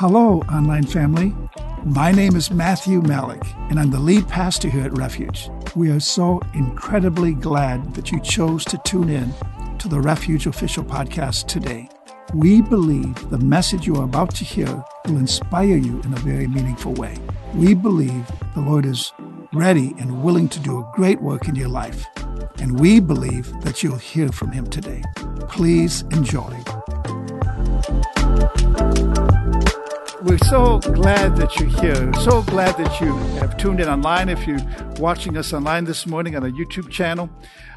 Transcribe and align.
Hello, 0.00 0.40
online 0.50 0.86
family. 0.86 1.34
My 1.84 2.10
name 2.10 2.34
is 2.34 2.50
Matthew 2.50 3.02
Malik, 3.02 3.42
and 3.68 3.78
I'm 3.78 3.90
the 3.90 3.98
lead 3.98 4.26
pastor 4.28 4.70
here 4.70 4.84
at 4.84 4.96
Refuge. 4.96 5.50
We 5.76 5.90
are 5.90 6.00
so 6.00 6.40
incredibly 6.54 7.34
glad 7.34 7.92
that 7.92 8.10
you 8.10 8.18
chose 8.18 8.64
to 8.64 8.80
tune 8.86 9.10
in 9.10 9.30
to 9.78 9.88
the 9.88 10.00
Refuge 10.00 10.46
official 10.46 10.84
podcast 10.84 11.48
today. 11.48 11.90
We 12.32 12.62
believe 12.62 13.28
the 13.28 13.36
message 13.36 13.86
you 13.86 13.96
are 13.96 14.04
about 14.04 14.34
to 14.36 14.44
hear 14.44 14.82
will 15.04 15.18
inspire 15.18 15.76
you 15.76 16.00
in 16.00 16.14
a 16.14 16.20
very 16.20 16.46
meaningful 16.46 16.94
way. 16.94 17.14
We 17.54 17.74
believe 17.74 18.26
the 18.54 18.62
Lord 18.62 18.86
is 18.86 19.12
ready 19.52 19.94
and 19.98 20.22
willing 20.22 20.48
to 20.48 20.60
do 20.60 20.78
a 20.78 20.92
great 20.94 21.20
work 21.20 21.46
in 21.46 21.56
your 21.56 21.68
life, 21.68 22.06
and 22.58 22.80
we 22.80 23.00
believe 23.00 23.52
that 23.60 23.82
you'll 23.82 23.96
hear 23.96 24.30
from 24.30 24.50
Him 24.50 24.66
today. 24.66 25.02
Please 25.50 26.04
enjoy. 26.10 26.56
We're 30.22 30.36
so 30.38 30.80
glad 30.80 31.36
that 31.36 31.58
you're 31.58 31.70
here. 31.80 32.12
So 32.20 32.42
glad 32.42 32.76
that 32.76 33.00
you 33.00 33.16
have 33.38 33.56
tuned 33.56 33.80
in 33.80 33.88
online. 33.88 34.28
If 34.28 34.46
you're 34.46 34.60
watching 34.98 35.38
us 35.38 35.54
online 35.54 35.84
this 35.84 36.06
morning 36.06 36.36
on 36.36 36.44
a 36.44 36.50
YouTube 36.50 36.90
channel, 36.90 37.30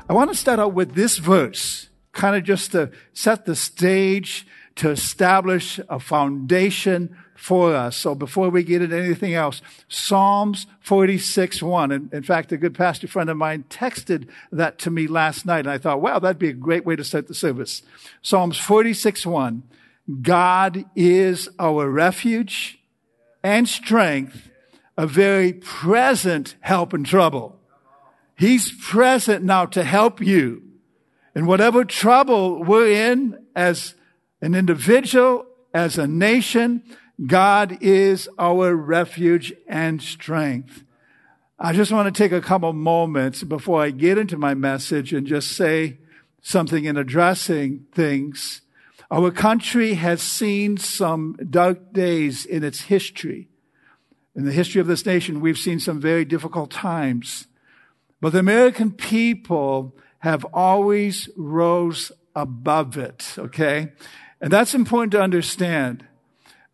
I 0.10 0.14
want 0.14 0.30
to 0.30 0.36
start 0.36 0.60
out 0.60 0.74
with 0.74 0.94
this 0.94 1.20
verse 1.20 1.88
kind 2.12 2.36
of 2.36 2.44
just 2.44 2.74
to 2.74 2.92
set 3.14 3.46
the 3.46 3.56
stage 3.56 4.46
to 4.76 4.90
establish 4.90 5.80
a 5.88 6.02
foundation 6.02 7.16
for 7.34 7.74
us. 7.74 7.96
So 7.96 8.14
before 8.14 8.50
we 8.50 8.64
get 8.64 8.82
into 8.82 8.98
anything 8.98 9.34
else, 9.34 9.62
Psalms 9.88 10.68
46, 10.82 11.64
1. 11.64 11.92
And 11.94 12.14
in 12.14 12.24
fact, 12.24 12.52
a 12.52 12.58
good 12.58 12.76
pastor 12.76 13.08
friend 13.08 13.30
of 13.30 13.38
mine 13.38 13.64
texted 13.70 14.28
that 14.52 14.80
to 14.80 14.92
me 14.92 15.08
last 15.08 15.46
night. 15.46 15.60
And 15.60 15.72
I 15.72 15.78
thought, 15.78 16.02
wow, 16.02 16.20
that'd 16.20 16.40
be 16.40 16.50
a 16.50 16.54
great 16.54 16.86
way 16.86 16.98
to 16.98 17.06
start 17.06 17.30
the 17.30 17.34
service. 17.34 17.84
Psalms 18.22 18.58
46, 18.58 19.26
1. 19.26 19.64
God 20.22 20.86
is 20.96 21.50
our 21.60 21.90
refuge 21.90 22.80
and 23.42 23.68
strength, 23.68 24.50
a 24.98 25.08
very 25.08 25.54
present 25.54 26.56
help 26.62 26.94
in 26.94 27.04
trouble. 27.04 27.60
He's 28.36 28.72
present 28.72 29.44
now 29.44 29.66
to 29.68 29.84
help 29.84 30.22
you. 30.22 30.62
In 31.36 31.46
whatever 31.46 31.86
trouble 31.86 32.64
we're 32.64 33.12
in 33.12 33.44
as 33.56 33.96
an 34.42 34.56
individual, 34.56 35.46
as 35.74 35.98
a 35.98 36.08
nation, 36.08 36.84
God 37.26 37.78
is 37.82 38.28
our 38.38 38.76
refuge 38.76 39.54
and 39.68 40.02
strength. 40.02 40.84
I 41.58 41.72
just 41.74 41.92
want 41.92 42.14
to 42.14 42.18
take 42.18 42.32
a 42.32 42.42
couple 42.42 42.74
moments 42.74 43.44
before 43.44 43.82
I 43.82 43.92
get 43.92 44.18
into 44.18 44.38
my 44.38 44.54
message 44.54 45.14
and 45.14 45.26
just 45.26 45.52
say 45.54 45.98
something 46.42 46.84
in 46.86 46.98
addressing 46.98 47.86
things. 47.94 48.62
Our 49.14 49.30
country 49.30 49.94
has 49.94 50.24
seen 50.24 50.78
some 50.78 51.38
dark 51.48 51.94
days 51.94 52.48
in 52.48 52.64
its 52.64 52.82
history. 52.82 53.48
In 54.36 54.46
the 54.46 54.52
history 54.52 54.82
of 54.82 54.88
this 54.88 55.06
nation, 55.06 55.40
we've 55.40 55.56
seen 55.56 55.80
some 55.80 56.02
very 56.02 56.26
difficult 56.26 56.72
times. 56.72 57.46
But 58.20 58.34
the 58.34 58.40
American 58.40 58.92
people 58.92 59.96
have 60.22 60.44
always 60.46 61.30
rose 61.38 62.12
above 62.36 62.98
it, 62.98 63.36
okay? 63.38 63.92
And 64.42 64.52
that's 64.52 64.74
important 64.74 65.12
to 65.12 65.22
understand. 65.22 66.08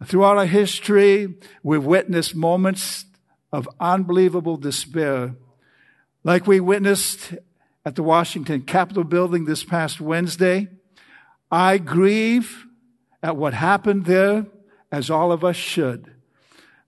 Throughout 0.05 0.37
our 0.37 0.45
history, 0.45 1.35
we've 1.61 1.83
witnessed 1.83 2.35
moments 2.35 3.03
of 3.51 3.67
unbelievable 3.81 4.55
despair, 4.55 5.35
like 6.23 6.47
we 6.47 6.61
witnessed 6.61 7.33
at 7.85 7.95
the 7.95 8.03
Washington 8.03 8.61
Capitol 8.61 9.03
building 9.03 9.43
this 9.43 9.65
past 9.65 9.99
Wednesday. 9.99 10.69
I 11.51 11.77
grieve 11.77 12.65
at 13.23 13.35
what 13.35 13.53
happened 13.53 14.05
there, 14.05 14.45
as 14.91 15.09
all 15.09 15.31
of 15.31 15.43
us 15.43 15.55
should. 15.55 16.13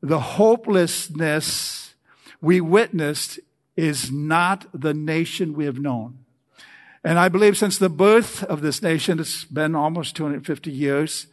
The 0.02 0.20
hopelessness 0.20 1.94
we 2.42 2.62
witnessed 2.62 3.40
is 3.76 4.12
not 4.12 4.66
the 4.74 4.94
nation 4.94 5.54
we 5.54 5.66
have 5.66 5.80
known. 5.80 6.20
And 7.04 7.18
I 7.18 7.30
believe 7.30 7.58
since 7.58 7.78
the 7.78 7.90
birth 7.90 8.44
of 8.44 8.62
this 8.62 8.82
nation, 8.82 9.20
it's 9.20 9.46
been 9.46 9.76
almost 9.76 10.16
250 10.16 10.72
years, 10.72 11.28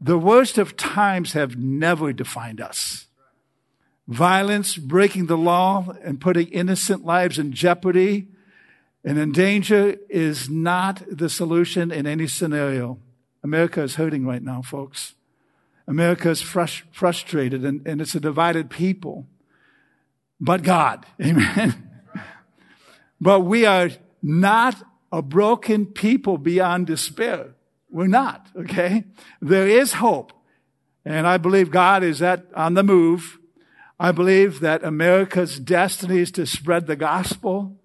the 0.00 0.18
worst 0.18 0.58
of 0.58 0.76
times 0.76 1.34
have 1.34 1.56
never 1.56 2.12
defined 2.12 2.60
us. 2.60 3.06
Violence, 4.08 4.76
breaking 4.76 5.26
the 5.26 5.36
law, 5.36 5.94
and 6.02 6.20
putting 6.20 6.48
innocent 6.48 7.04
lives 7.04 7.38
in 7.38 7.52
jeopardy 7.52 8.28
and 9.04 9.18
in 9.18 9.32
danger 9.32 9.96
is 10.08 10.50
not 10.50 11.02
the 11.10 11.30
solution 11.30 11.90
in 11.90 12.06
any 12.06 12.26
scenario. 12.26 12.98
America 13.42 13.82
is 13.82 13.94
hurting 13.94 14.26
right 14.26 14.42
now, 14.42 14.60
folks. 14.60 15.14
America 15.86 16.30
is 16.30 16.42
frust- 16.42 16.82
frustrated 16.92 17.64
and, 17.64 17.86
and 17.86 18.00
it's 18.00 18.14
a 18.14 18.20
divided 18.20 18.68
people. 18.68 19.26
But 20.38 20.62
God, 20.62 21.06
amen. 21.20 21.90
but 23.20 23.40
we 23.40 23.64
are 23.64 23.90
not 24.22 24.76
a 25.10 25.22
broken 25.22 25.86
people 25.86 26.38
beyond 26.38 26.86
despair. 26.86 27.54
We're 27.90 28.06
not, 28.06 28.46
okay? 28.54 29.04
There 29.40 29.66
is 29.66 29.94
hope. 29.94 30.32
And 31.04 31.26
I 31.26 31.38
believe 31.38 31.70
God 31.70 32.04
is 32.04 32.22
at, 32.22 32.46
on 32.54 32.74
the 32.74 32.84
move. 32.84 33.38
I 33.98 34.12
believe 34.12 34.60
that 34.60 34.84
America's 34.84 35.58
destiny 35.58 36.18
is 36.18 36.30
to 36.32 36.46
spread 36.46 36.86
the 36.86 36.96
gospel. 36.96 37.79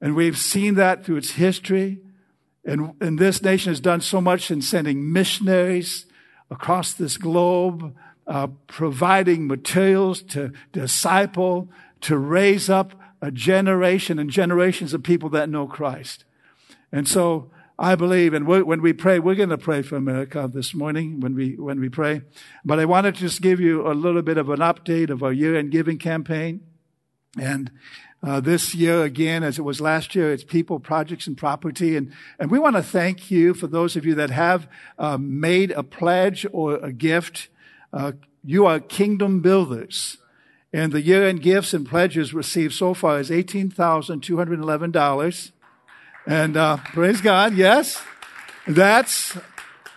And 0.00 0.14
we've 0.14 0.38
seen 0.38 0.74
that 0.76 1.04
through 1.04 1.16
its 1.16 1.32
history. 1.32 1.98
And, 2.64 2.94
and 3.00 3.18
this 3.18 3.42
nation 3.42 3.70
has 3.70 3.80
done 3.80 4.00
so 4.00 4.20
much 4.20 4.50
in 4.50 4.62
sending 4.62 5.12
missionaries 5.12 6.06
across 6.50 6.92
this 6.92 7.16
globe, 7.16 7.94
uh, 8.26 8.48
providing 8.66 9.46
materials 9.46 10.22
to 10.22 10.52
disciple, 10.72 11.68
to 12.02 12.16
raise 12.16 12.68
up 12.70 12.94
a 13.22 13.30
generation 13.30 14.18
and 14.18 14.30
generations 14.30 14.94
of 14.94 15.02
people 15.02 15.28
that 15.30 15.48
know 15.48 15.66
Christ. 15.66 16.24
And 16.90 17.06
so 17.06 17.50
I 17.78 17.94
believe, 17.94 18.34
and 18.34 18.46
when 18.46 18.82
we 18.82 18.92
pray, 18.92 19.18
we're 19.18 19.34
going 19.34 19.48
to 19.48 19.58
pray 19.58 19.80
for 19.82 19.96
America 19.96 20.50
this 20.52 20.74
morning 20.74 21.20
when 21.20 21.34
we, 21.34 21.56
when 21.56 21.80
we 21.80 21.88
pray. 21.88 22.22
But 22.64 22.78
I 22.78 22.84
wanted 22.84 23.14
to 23.14 23.20
just 23.20 23.40
give 23.40 23.58
you 23.58 23.90
a 23.90 23.92
little 23.92 24.22
bit 24.22 24.36
of 24.36 24.50
an 24.50 24.60
update 24.60 25.08
of 25.08 25.22
our 25.22 25.32
year-end 25.32 25.70
giving 25.70 25.98
campaign. 25.98 26.60
And 27.38 27.70
uh, 28.22 28.38
this 28.38 28.74
year, 28.74 29.02
again, 29.02 29.42
as 29.42 29.58
it 29.58 29.62
was 29.62 29.80
last 29.80 30.14
year, 30.14 30.30
it's 30.30 30.44
people, 30.44 30.78
projects, 30.78 31.26
and 31.26 31.38
property. 31.38 31.96
And, 31.96 32.12
and 32.38 32.50
we 32.50 32.58
want 32.58 32.76
to 32.76 32.82
thank 32.82 33.30
you 33.30 33.54
for 33.54 33.66
those 33.66 33.96
of 33.96 34.04
you 34.04 34.14
that 34.16 34.28
have 34.28 34.68
uh, 34.98 35.16
made 35.18 35.70
a 35.70 35.82
pledge 35.82 36.44
or 36.52 36.74
a 36.76 36.92
gift. 36.92 37.48
Uh, 37.92 38.12
you 38.44 38.66
are 38.66 38.78
kingdom 38.78 39.40
builders. 39.40 40.18
And 40.72 40.92
the 40.92 41.00
year-end 41.00 41.42
gifts 41.42 41.74
and 41.74 41.88
pledges 41.88 42.32
received 42.34 42.74
so 42.74 42.94
far 42.94 43.18
is 43.18 43.30
$18,211. 43.30 45.52
And 46.26 46.56
uh, 46.56 46.76
praise 46.76 47.20
God, 47.22 47.54
yes, 47.54 48.00
that's 48.66 49.36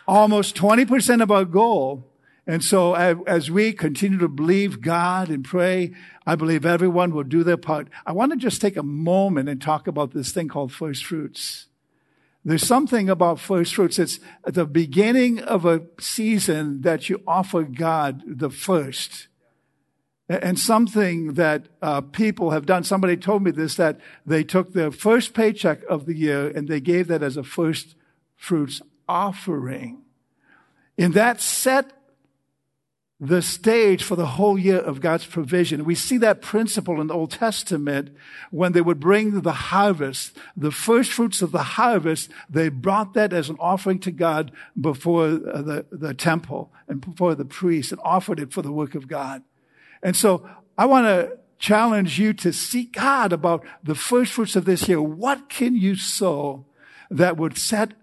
almost 0.08 0.56
20% 0.56 1.22
of 1.22 1.30
our 1.30 1.46
goal. 1.46 2.06
And 2.46 2.64
so 2.64 2.94
as 2.94 3.50
we 3.50 3.72
continue 3.72 4.20
to 4.20 4.28
believe 4.28 4.82
God 4.82 5.30
and 5.30 5.46
pray, 5.46 5.94
I 6.26 6.36
believe 6.36 6.66
everyone 6.66 7.14
will 7.14 7.24
do 7.24 7.44
their 7.44 7.58
part. 7.58 7.88
I 8.06 8.12
want 8.12 8.32
to 8.32 8.38
just 8.38 8.60
take 8.60 8.76
a 8.76 8.84
moment 8.84 9.48
and 9.48 9.62
talk 9.62 9.88
about 9.88 10.14
this 10.14 10.32
thing 10.32 10.50
called 10.50 10.74
first 10.74 11.06
fruits. 11.06 11.68
There's 12.46 12.68
something 12.68 13.10
about 13.10 13.40
first 13.40 13.76
fruits. 13.76 13.98
It's 13.98 14.20
at 14.46 14.56
the 14.56 14.66
beginning 14.66 15.40
of 15.40 15.66
a 15.66 15.84
season 16.00 16.82
that 16.82 17.08
you 17.08 17.22
offer 17.26 17.64
God 17.64 18.24
the 18.26 18.50
first. 18.50 19.28
And 20.28 20.60
something 20.60 21.36
that 21.36 21.68
uh, 21.82 22.02
people 22.02 22.52
have 22.52 22.66
done, 22.66 22.84
somebody 22.84 23.16
told 23.16 23.44
me 23.44 23.52
this, 23.52 23.76
that 23.76 24.00
they 24.26 24.44
took 24.44 24.74
their 24.74 24.92
first 24.92 25.34
paycheck 25.34 25.84
of 25.90 26.06
the 26.06 26.16
year 26.16 26.50
and 26.50 26.68
they 26.68 26.82
gave 26.82 27.08
that 27.08 27.24
as 27.24 27.38
a 27.38 27.44
first 27.44 27.96
fruits 28.36 28.82
offering. 29.08 30.02
And 30.98 31.14
that 31.14 31.40
set 31.40 31.92
the 33.24 33.42
stage 33.42 34.04
for 34.04 34.18
the 34.18 34.26
whole 34.26 34.60
year 34.60 34.80
of 34.80 35.00
God's 35.00 35.26
provision. 35.26 35.86
We 35.86 35.96
see 35.96 36.18
that 36.18 36.42
principle 36.42 37.00
in 37.00 37.08
the 37.08 37.14
Old 37.14 37.32
Testament 37.32 38.14
when 38.52 38.74
they 38.74 38.82
would 38.82 39.00
bring 39.00 39.42
the 39.42 39.54
harvest, 39.54 40.38
the 40.58 40.72
first 40.72 41.14
fruits 41.14 41.42
of 41.42 41.54
the 41.54 41.64
harvest, 41.64 42.30
they 42.50 42.68
brought 42.68 43.14
that 43.14 43.32
as 43.32 43.50
an 43.50 43.56
offering 43.62 44.00
to 44.00 44.12
God 44.12 44.52
before 44.80 45.28
uh, 45.28 45.62
the, 45.62 45.86
the 45.90 46.14
temple 46.14 46.74
and 46.90 47.00
before 47.00 47.34
the 47.34 47.46
priest 47.46 47.94
and 47.94 48.02
offered 48.04 48.42
it 48.42 48.52
for 48.52 48.62
the 48.62 48.74
work 48.74 48.94
of 48.94 49.08
God. 49.08 49.42
And 50.02 50.18
so 50.18 50.46
I 50.78 50.86
want 50.86 51.08
to 51.08 51.38
challenge 51.60 52.20
you 52.20 52.34
to 52.34 52.52
seek 52.52 52.92
God 52.92 53.32
about 53.32 53.64
the 53.82 53.96
first 53.96 54.34
fruits 54.34 54.58
of 54.58 54.66
this 54.66 54.90
year. 54.90 55.02
What 55.02 55.48
can 55.48 55.78
you 55.78 55.96
sow 55.96 56.66
that 57.10 57.38
would 57.38 57.58
set 57.58 57.94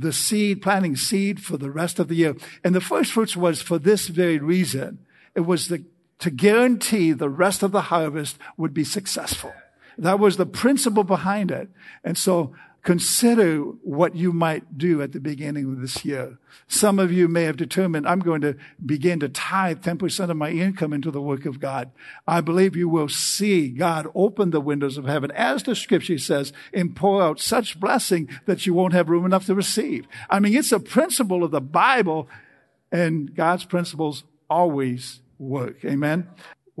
the 0.00 0.12
seed, 0.12 0.62
planting 0.62 0.96
seed 0.96 1.40
for 1.40 1.56
the 1.56 1.70
rest 1.70 1.98
of 1.98 2.08
the 2.08 2.14
year? 2.14 2.36
And 2.64 2.74
the 2.74 2.80
first 2.80 3.12
fruits 3.12 3.36
was 3.36 3.62
for 3.62 3.78
this 3.78 4.08
very 4.08 4.38
reason. 4.38 4.98
It 5.34 5.42
was 5.42 5.68
the, 5.68 5.84
to 6.20 6.30
guarantee 6.30 7.12
the 7.12 7.28
rest 7.28 7.62
of 7.62 7.72
the 7.72 7.82
harvest 7.82 8.38
would 8.56 8.74
be 8.74 8.84
successful. 8.84 9.52
That 9.98 10.18
was 10.18 10.36
the 10.36 10.46
principle 10.46 11.04
behind 11.04 11.50
it. 11.50 11.68
And 12.02 12.16
so 12.16 12.54
consider 12.82 13.58
what 13.58 14.16
you 14.16 14.32
might 14.32 14.78
do 14.78 15.02
at 15.02 15.12
the 15.12 15.20
beginning 15.20 15.70
of 15.70 15.80
this 15.80 16.04
year. 16.04 16.38
Some 16.66 16.98
of 16.98 17.12
you 17.12 17.28
may 17.28 17.44
have 17.44 17.56
determined, 17.56 18.06
I'm 18.06 18.20
going 18.20 18.40
to 18.40 18.56
begin 18.84 19.20
to 19.20 19.28
tithe 19.28 19.80
10% 19.80 20.30
of 20.30 20.36
my 20.36 20.50
income 20.50 20.92
into 20.92 21.10
the 21.10 21.20
work 21.20 21.46
of 21.46 21.60
God. 21.60 21.90
I 22.26 22.40
believe 22.40 22.76
you 22.76 22.88
will 22.88 23.08
see 23.08 23.68
God 23.68 24.06
open 24.14 24.50
the 24.50 24.60
windows 24.60 24.96
of 24.96 25.04
heaven, 25.04 25.30
as 25.32 25.62
the 25.62 25.74
scripture 25.74 26.18
says, 26.18 26.52
and 26.72 26.96
pour 26.96 27.22
out 27.22 27.40
such 27.40 27.78
blessing 27.78 28.28
that 28.46 28.66
you 28.66 28.74
won't 28.74 28.94
have 28.94 29.10
room 29.10 29.26
enough 29.26 29.46
to 29.46 29.54
receive. 29.54 30.06
I 30.28 30.40
mean, 30.40 30.56
it's 30.56 30.72
a 30.72 30.80
principle 30.80 31.44
of 31.44 31.50
the 31.50 31.60
Bible, 31.60 32.28
and 32.90 33.34
God's 33.34 33.64
principles 33.64 34.24
always 34.48 35.20
work. 35.38 35.84
Amen. 35.84 36.28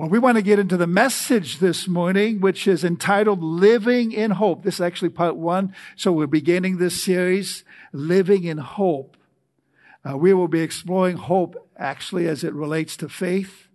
Well, 0.00 0.08
we 0.08 0.18
want 0.18 0.38
to 0.38 0.42
get 0.42 0.58
into 0.58 0.78
the 0.78 0.86
message 0.86 1.58
this 1.58 1.86
morning, 1.86 2.40
which 2.40 2.66
is 2.66 2.84
entitled 2.84 3.42
Living 3.42 4.12
in 4.12 4.30
Hope. 4.30 4.62
This 4.62 4.76
is 4.76 4.80
actually 4.80 5.10
part 5.10 5.36
one. 5.36 5.74
So 5.94 6.10
we're 6.10 6.26
beginning 6.26 6.78
this 6.78 7.04
series, 7.04 7.64
Living 7.92 8.44
in 8.44 8.56
Hope. 8.56 9.18
Uh, 10.02 10.16
we 10.16 10.32
will 10.32 10.48
be 10.48 10.62
exploring 10.62 11.18
hope 11.18 11.68
actually 11.76 12.26
as 12.28 12.42
it 12.42 12.54
relates 12.54 12.96
to 12.96 13.10
faith. 13.10 13.68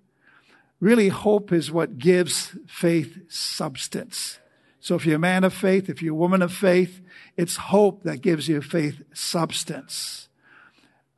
Really, 0.79 1.09
hope 1.09 1.51
is 1.51 1.71
what 1.71 1.99
gives 1.99 2.57
faith 2.65 3.19
substance. 3.31 4.39
So 4.79 4.95
if 4.95 5.05
you're 5.05 5.17
a 5.17 5.19
man 5.19 5.43
of 5.43 5.53
faith, 5.53 5.89
if 5.89 6.01
you're 6.01 6.15
a 6.15 6.17
woman 6.17 6.41
of 6.41 6.51
faith, 6.51 7.01
it's 7.37 7.55
hope 7.55 8.01
that 8.01 8.23
gives 8.23 8.47
you 8.47 8.63
faith 8.63 9.03
substance. 9.13 10.27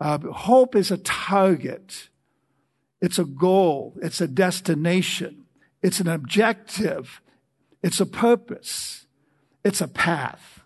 Uh, 0.01 0.17
hope 0.17 0.75
is 0.75 0.91
a 0.91 0.97
target. 0.97 2.09
It's 3.01 3.19
a 3.19 3.25
goal. 3.25 3.97
It's 4.01 4.21
a 4.21 4.27
destination. 4.27 5.45
It's 5.81 5.99
an 5.99 6.07
objective. 6.07 7.21
It's 7.83 7.99
a 7.99 8.05
purpose. 8.05 9.05
It's 9.63 9.81
a 9.81 9.87
path. 9.87 10.61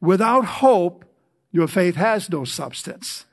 Without 0.00 0.44
hope, 0.44 1.04
your 1.52 1.68
faith 1.68 1.96
has 1.96 2.28
no 2.30 2.44
substance. 2.44 3.26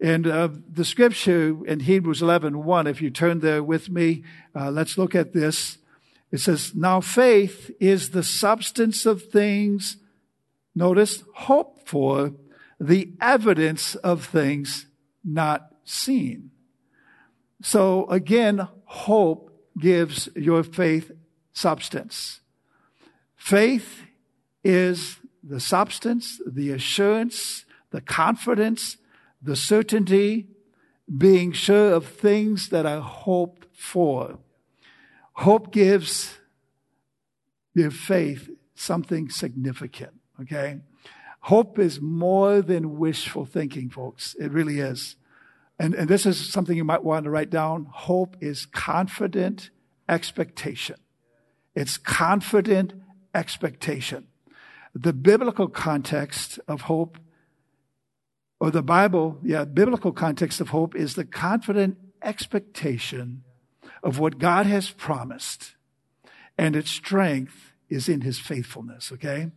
And 0.00 0.26
uh, 0.26 0.48
the 0.70 0.84
scripture 0.84 1.64
in 1.66 1.80
Hebrews 1.80 2.22
11, 2.22 2.64
1, 2.64 2.86
if 2.86 3.02
you 3.02 3.10
turn 3.10 3.40
there 3.40 3.62
with 3.62 3.90
me, 3.90 4.24
uh, 4.54 4.70
let's 4.70 4.98
look 4.98 5.14
at 5.14 5.32
this. 5.32 5.78
It 6.32 6.38
says, 6.38 6.74
Now 6.74 7.00
faith 7.00 7.70
is 7.80 8.10
the 8.10 8.22
substance 8.22 9.06
of 9.06 9.24
things, 9.24 9.98
notice, 10.74 11.22
hoped 11.34 11.88
for, 11.88 12.32
the 12.80 13.12
evidence 13.20 13.94
of 13.96 14.24
things 14.24 14.86
not 15.24 15.74
seen. 15.84 16.50
So 17.64 18.06
again, 18.10 18.68
hope 18.84 19.50
gives 19.78 20.28
your 20.36 20.62
faith 20.62 21.10
substance. 21.54 22.40
Faith 23.36 24.02
is 24.62 25.16
the 25.42 25.60
substance, 25.60 26.42
the 26.46 26.72
assurance, 26.72 27.64
the 27.88 28.02
confidence, 28.02 28.98
the 29.40 29.56
certainty, 29.56 30.46
being 31.16 31.52
sure 31.52 31.94
of 31.94 32.06
things 32.06 32.68
that 32.68 32.84
are 32.84 33.00
hoped 33.00 33.66
for. 33.72 34.38
Hope 35.32 35.72
gives 35.72 36.36
your 37.74 37.90
faith 37.90 38.50
something 38.74 39.30
significant, 39.30 40.12
okay? 40.38 40.80
Hope 41.40 41.78
is 41.78 41.98
more 41.98 42.60
than 42.60 42.98
wishful 42.98 43.46
thinking, 43.46 43.88
folks. 43.88 44.36
It 44.38 44.52
really 44.52 44.80
is. 44.80 45.16
And, 45.84 45.92
and 45.94 46.08
this 46.08 46.24
is 46.24 46.50
something 46.50 46.78
you 46.78 46.82
might 46.82 47.04
want 47.04 47.24
to 47.24 47.30
write 47.30 47.50
down. 47.50 47.88
Hope 47.90 48.38
is 48.40 48.64
confident 48.64 49.68
expectation. 50.08 50.96
It's 51.74 51.98
confident 51.98 52.94
expectation. 53.34 54.28
The 54.94 55.12
biblical 55.12 55.68
context 55.68 56.58
of 56.66 56.82
hope, 56.82 57.18
or 58.60 58.70
the 58.70 58.82
Bible, 58.82 59.38
yeah, 59.42 59.66
biblical 59.66 60.10
context 60.10 60.58
of 60.58 60.70
hope 60.70 60.96
is 60.96 61.16
the 61.16 61.24
confident 61.26 61.98
expectation 62.22 63.44
of 64.02 64.18
what 64.18 64.38
God 64.38 64.64
has 64.64 64.88
promised, 64.88 65.74
and 66.56 66.74
its 66.74 66.90
strength 66.90 67.74
is 67.90 68.08
in 68.08 68.22
his 68.22 68.38
faithfulness, 68.38 69.12
okay? 69.12 69.50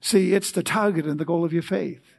See, 0.00 0.32
it's 0.32 0.52
the 0.52 0.62
target 0.62 1.04
and 1.04 1.20
the 1.20 1.26
goal 1.26 1.44
of 1.44 1.52
your 1.52 1.60
faith. 1.60 2.15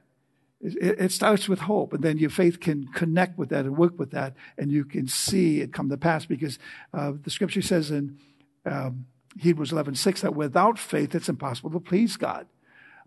It, 0.60 1.00
it, 1.00 1.12
starts 1.12 1.48
with 1.48 1.60
hope, 1.60 1.94
and 1.94 2.04
then 2.04 2.18
your 2.18 2.32
faith 2.32 2.60
can 2.60 2.88
connect 2.88 3.38
with 3.38 3.50
that 3.50 3.66
and 3.66 3.78
work 3.78 4.00
with 4.00 4.10
that, 4.12 4.36
and 4.58 4.72
you 4.72 4.86
can 4.86 5.08
see 5.08 5.62
it 5.62 5.72
come 5.72 5.90
to 5.90 5.98
pass 5.98 6.26
because 6.26 6.58
uh, 6.96 7.14
the 7.22 7.30
scripture 7.30 7.62
says 7.62 7.92
in 7.92 8.18
um, 8.66 9.06
Hebrews 9.40 9.72
11 9.72 9.96
6 9.96 10.22
that 10.22 10.36
without 10.36 10.80
faith 10.80 11.14
it's 11.14 11.30
impossible 11.30 11.70
to 11.72 11.80
please 11.80 12.18
God. 12.18 12.48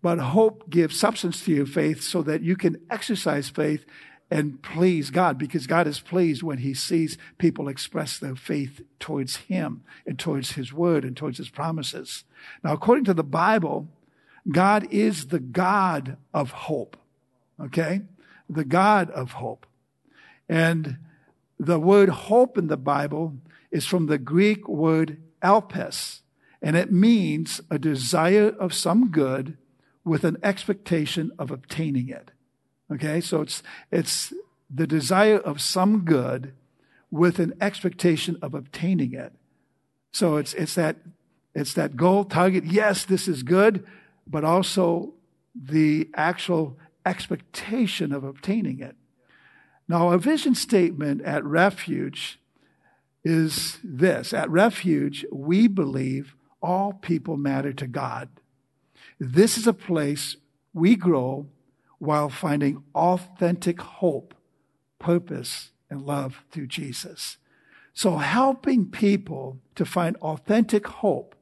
But 0.02 0.18
hope 0.18 0.70
gives 0.70 0.98
substance 0.98 1.44
to 1.44 1.52
your 1.52 1.66
faith 1.66 2.02
so 2.02 2.22
that 2.22 2.42
you 2.42 2.56
can 2.56 2.80
exercise 2.88 3.50
faith 3.50 3.84
and 4.30 4.62
please 4.62 5.10
God 5.10 5.36
because 5.36 5.66
God 5.66 5.86
is 5.86 6.00
pleased 6.00 6.42
when 6.42 6.58
he 6.58 6.72
sees 6.72 7.18
people 7.36 7.68
express 7.68 8.16
their 8.16 8.36
faith 8.36 8.80
towards 9.00 9.36
him 9.36 9.82
and 10.06 10.18
towards 10.18 10.52
his 10.52 10.72
word 10.72 11.04
and 11.04 11.16
towards 11.16 11.38
his 11.38 11.50
promises. 11.50 12.24
Now, 12.62 12.72
according 12.72 13.04
to 13.06 13.14
the 13.14 13.24
Bible, 13.24 13.88
God 14.48 14.86
is 14.90 15.26
the 15.26 15.40
God 15.40 16.16
of 16.32 16.52
hope 16.52 16.96
okay? 17.60 18.02
The 18.48 18.64
God 18.64 19.10
of 19.10 19.32
hope. 19.32 19.66
And 20.48 20.98
the 21.58 21.78
word 21.78 22.08
hope 22.08 22.58
in 22.58 22.68
the 22.68 22.76
Bible 22.76 23.36
is 23.70 23.86
from 23.86 24.06
the 24.06 24.18
Greek 24.18 24.68
word 24.68 25.18
elpis, 25.42 26.20
and 26.62 26.76
it 26.76 26.92
means 26.92 27.60
a 27.70 27.78
desire 27.78 28.48
of 28.48 28.74
some 28.74 29.10
good 29.10 29.56
with 30.04 30.24
an 30.24 30.36
expectation 30.42 31.30
of 31.38 31.50
obtaining 31.50 32.08
it. 32.08 32.30
Okay, 32.92 33.20
so 33.20 33.42
it's, 33.42 33.62
it's 33.92 34.32
the 34.68 34.86
desire 34.86 35.38
of 35.38 35.60
some 35.60 36.04
good 36.04 36.52
with 37.10 37.38
an 37.38 37.54
expectation 37.60 38.36
of 38.42 38.54
obtaining 38.54 39.12
it. 39.12 39.32
So 40.12 40.36
it's, 40.36 40.54
it's 40.54 40.74
that, 40.74 40.96
it's 41.54 41.74
that 41.74 41.96
goal 41.96 42.24
target. 42.24 42.64
Yes, 42.64 43.04
this 43.04 43.28
is 43.28 43.42
good, 43.42 43.86
but 44.26 44.44
also 44.44 45.14
the 45.54 46.08
actual 46.14 46.76
expectation 47.04 48.12
of 48.12 48.24
obtaining 48.24 48.80
it. 48.80 48.96
Now, 49.88 50.10
a 50.10 50.18
vision 50.18 50.54
statement 50.54 51.22
at 51.22 51.44
Refuge 51.44 52.38
is 53.24 53.78
this 53.82 54.32
At 54.32 54.50
Refuge, 54.50 55.26
we 55.32 55.66
believe 55.66 56.34
all 56.62 56.92
people 56.92 57.36
matter 57.36 57.72
to 57.72 57.86
God. 57.86 58.28
This 59.18 59.58
is 59.58 59.66
a 59.66 59.72
place 59.72 60.36
we 60.72 60.96
grow 60.96 61.46
while 61.98 62.28
finding 62.28 62.82
authentic 62.94 63.80
hope, 63.80 64.34
purpose, 64.98 65.70
and 65.90 66.02
love 66.02 66.44
through 66.50 66.68
Jesus. 66.68 67.36
So, 67.92 68.18
helping 68.18 68.86
people 68.86 69.58
to 69.74 69.84
find 69.84 70.16
authentic 70.18 70.86
hope 70.86 71.34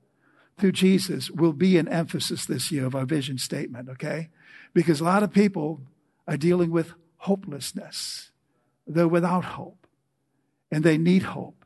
through 0.59 0.73
Jesus 0.73 1.31
will 1.31 1.53
be 1.53 1.79
an 1.79 1.88
emphasis 1.88 2.45
this 2.45 2.73
year 2.73 2.87
of 2.87 2.95
our 2.95 3.05
vision 3.05 3.38
statement, 3.38 3.88
okay? 3.88 4.31
Because 4.75 5.01
a 5.01 5.05
lot 5.05 5.23
of 5.23 5.33
people 5.33 5.81
are 6.27 6.37
dealing 6.37 6.71
with 6.71 6.93
hopelessness. 7.19 8.31
They're 8.87 9.09
without 9.09 9.45
hope 9.45 9.87
and 10.71 10.85
they 10.85 10.99
need 10.99 11.23
hope. 11.25 11.65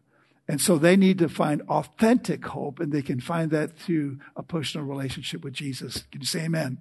And 0.49 0.61
so 0.61 0.77
they 0.77 0.97
need 0.97 1.19
to 1.19 1.29
find 1.29 1.63
authentic 1.63 2.45
hope 2.47 2.81
and 2.81 2.93
they 2.93 3.03
can 3.03 3.21
find 3.21 3.51
that 3.51 3.79
through 3.79 4.19
a 4.37 4.43
personal 4.43 4.87
relationship 4.87 5.45
with 5.45 5.55
Jesus. 5.55 6.05
Can 6.11 6.21
you 6.21 6.27
say 6.27 6.45
amen? 6.45 6.79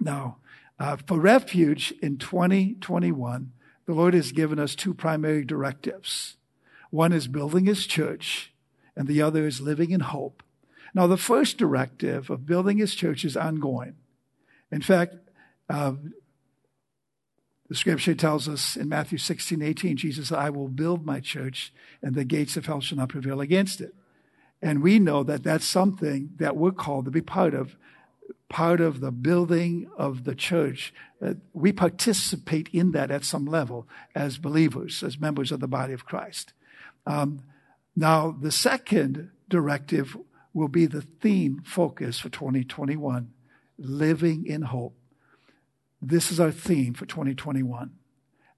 Now, 0.00 0.38
uh, 0.78 0.96
for 1.06 1.18
refuge 1.18 1.94
in 2.02 2.18
2021, 2.18 3.52
the 3.86 3.94
Lord 3.94 4.14
has 4.14 4.32
given 4.32 4.58
us 4.58 4.74
two 4.74 4.94
primary 4.94 5.44
directives. 5.44 6.36
One 6.90 7.12
is 7.12 7.28
building 7.28 7.66
his 7.66 7.86
church 7.86 8.52
and 8.96 9.06
the 9.06 9.22
other 9.22 9.46
is 9.46 9.60
living 9.60 9.90
in 9.90 10.00
hope. 10.00 10.42
Now, 10.94 11.06
the 11.06 11.18
first 11.18 11.58
directive 11.58 12.30
of 12.30 12.46
building 12.46 12.78
his 12.78 12.94
church 12.94 13.24
is 13.24 13.36
ongoing. 13.36 13.96
In 14.70 14.82
fact, 14.82 15.14
uh, 15.68 15.92
the 17.68 17.74
scripture 17.74 18.14
tells 18.14 18.48
us 18.48 18.76
in 18.76 18.88
Matthew 18.88 19.18
16, 19.18 19.60
18, 19.60 19.96
Jesus 19.96 20.28
said, 20.28 20.38
I 20.38 20.50
will 20.50 20.68
build 20.68 21.04
my 21.04 21.20
church 21.20 21.72
and 22.00 22.14
the 22.14 22.24
gates 22.24 22.56
of 22.56 22.66
hell 22.66 22.80
shall 22.80 22.98
not 22.98 23.08
prevail 23.08 23.40
against 23.40 23.80
it. 23.80 23.94
And 24.62 24.82
we 24.82 24.98
know 24.98 25.22
that 25.24 25.42
that's 25.42 25.64
something 25.64 26.30
that 26.36 26.56
we're 26.56 26.70
called 26.70 27.04
to 27.06 27.10
be 27.10 27.20
part 27.20 27.54
of, 27.54 27.76
part 28.48 28.80
of 28.80 29.00
the 29.00 29.10
building 29.10 29.90
of 29.96 30.24
the 30.24 30.34
church. 30.34 30.94
Uh, 31.20 31.34
we 31.52 31.72
participate 31.72 32.68
in 32.72 32.92
that 32.92 33.10
at 33.10 33.24
some 33.24 33.46
level 33.46 33.88
as 34.14 34.38
believers, 34.38 35.02
as 35.02 35.18
members 35.18 35.50
of 35.50 35.60
the 35.60 35.68
body 35.68 35.92
of 35.92 36.06
Christ. 36.06 36.52
Um, 37.04 37.42
now, 37.96 38.36
the 38.40 38.52
second 38.52 39.30
directive 39.48 40.16
will 40.54 40.68
be 40.68 40.86
the 40.86 41.02
theme 41.02 41.62
focus 41.64 42.18
for 42.18 42.28
2021 42.28 43.32
living 43.78 44.46
in 44.46 44.62
hope. 44.62 44.96
This 46.00 46.30
is 46.30 46.40
our 46.40 46.52
theme 46.52 46.94
for 46.94 47.06
2021. 47.06 47.90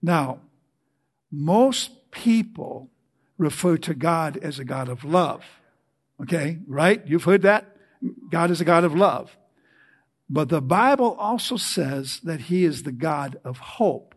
Now, 0.02 0.40
most 1.30 2.10
people 2.10 2.90
refer 3.36 3.76
to 3.78 3.94
God 3.94 4.36
as 4.38 4.58
a 4.58 4.64
God 4.64 4.88
of 4.88 5.04
love. 5.04 5.44
Okay, 6.20 6.58
right? 6.66 7.06
You've 7.06 7.24
heard 7.24 7.42
that? 7.42 7.76
God 8.30 8.50
is 8.50 8.60
a 8.60 8.64
God 8.64 8.84
of 8.84 8.94
love. 8.94 9.36
But 10.28 10.48
the 10.48 10.60
Bible 10.60 11.14
also 11.18 11.56
says 11.56 12.20
that 12.20 12.42
he 12.42 12.64
is 12.64 12.82
the 12.82 12.92
God 12.92 13.40
of 13.44 13.58
hope. 13.58 14.14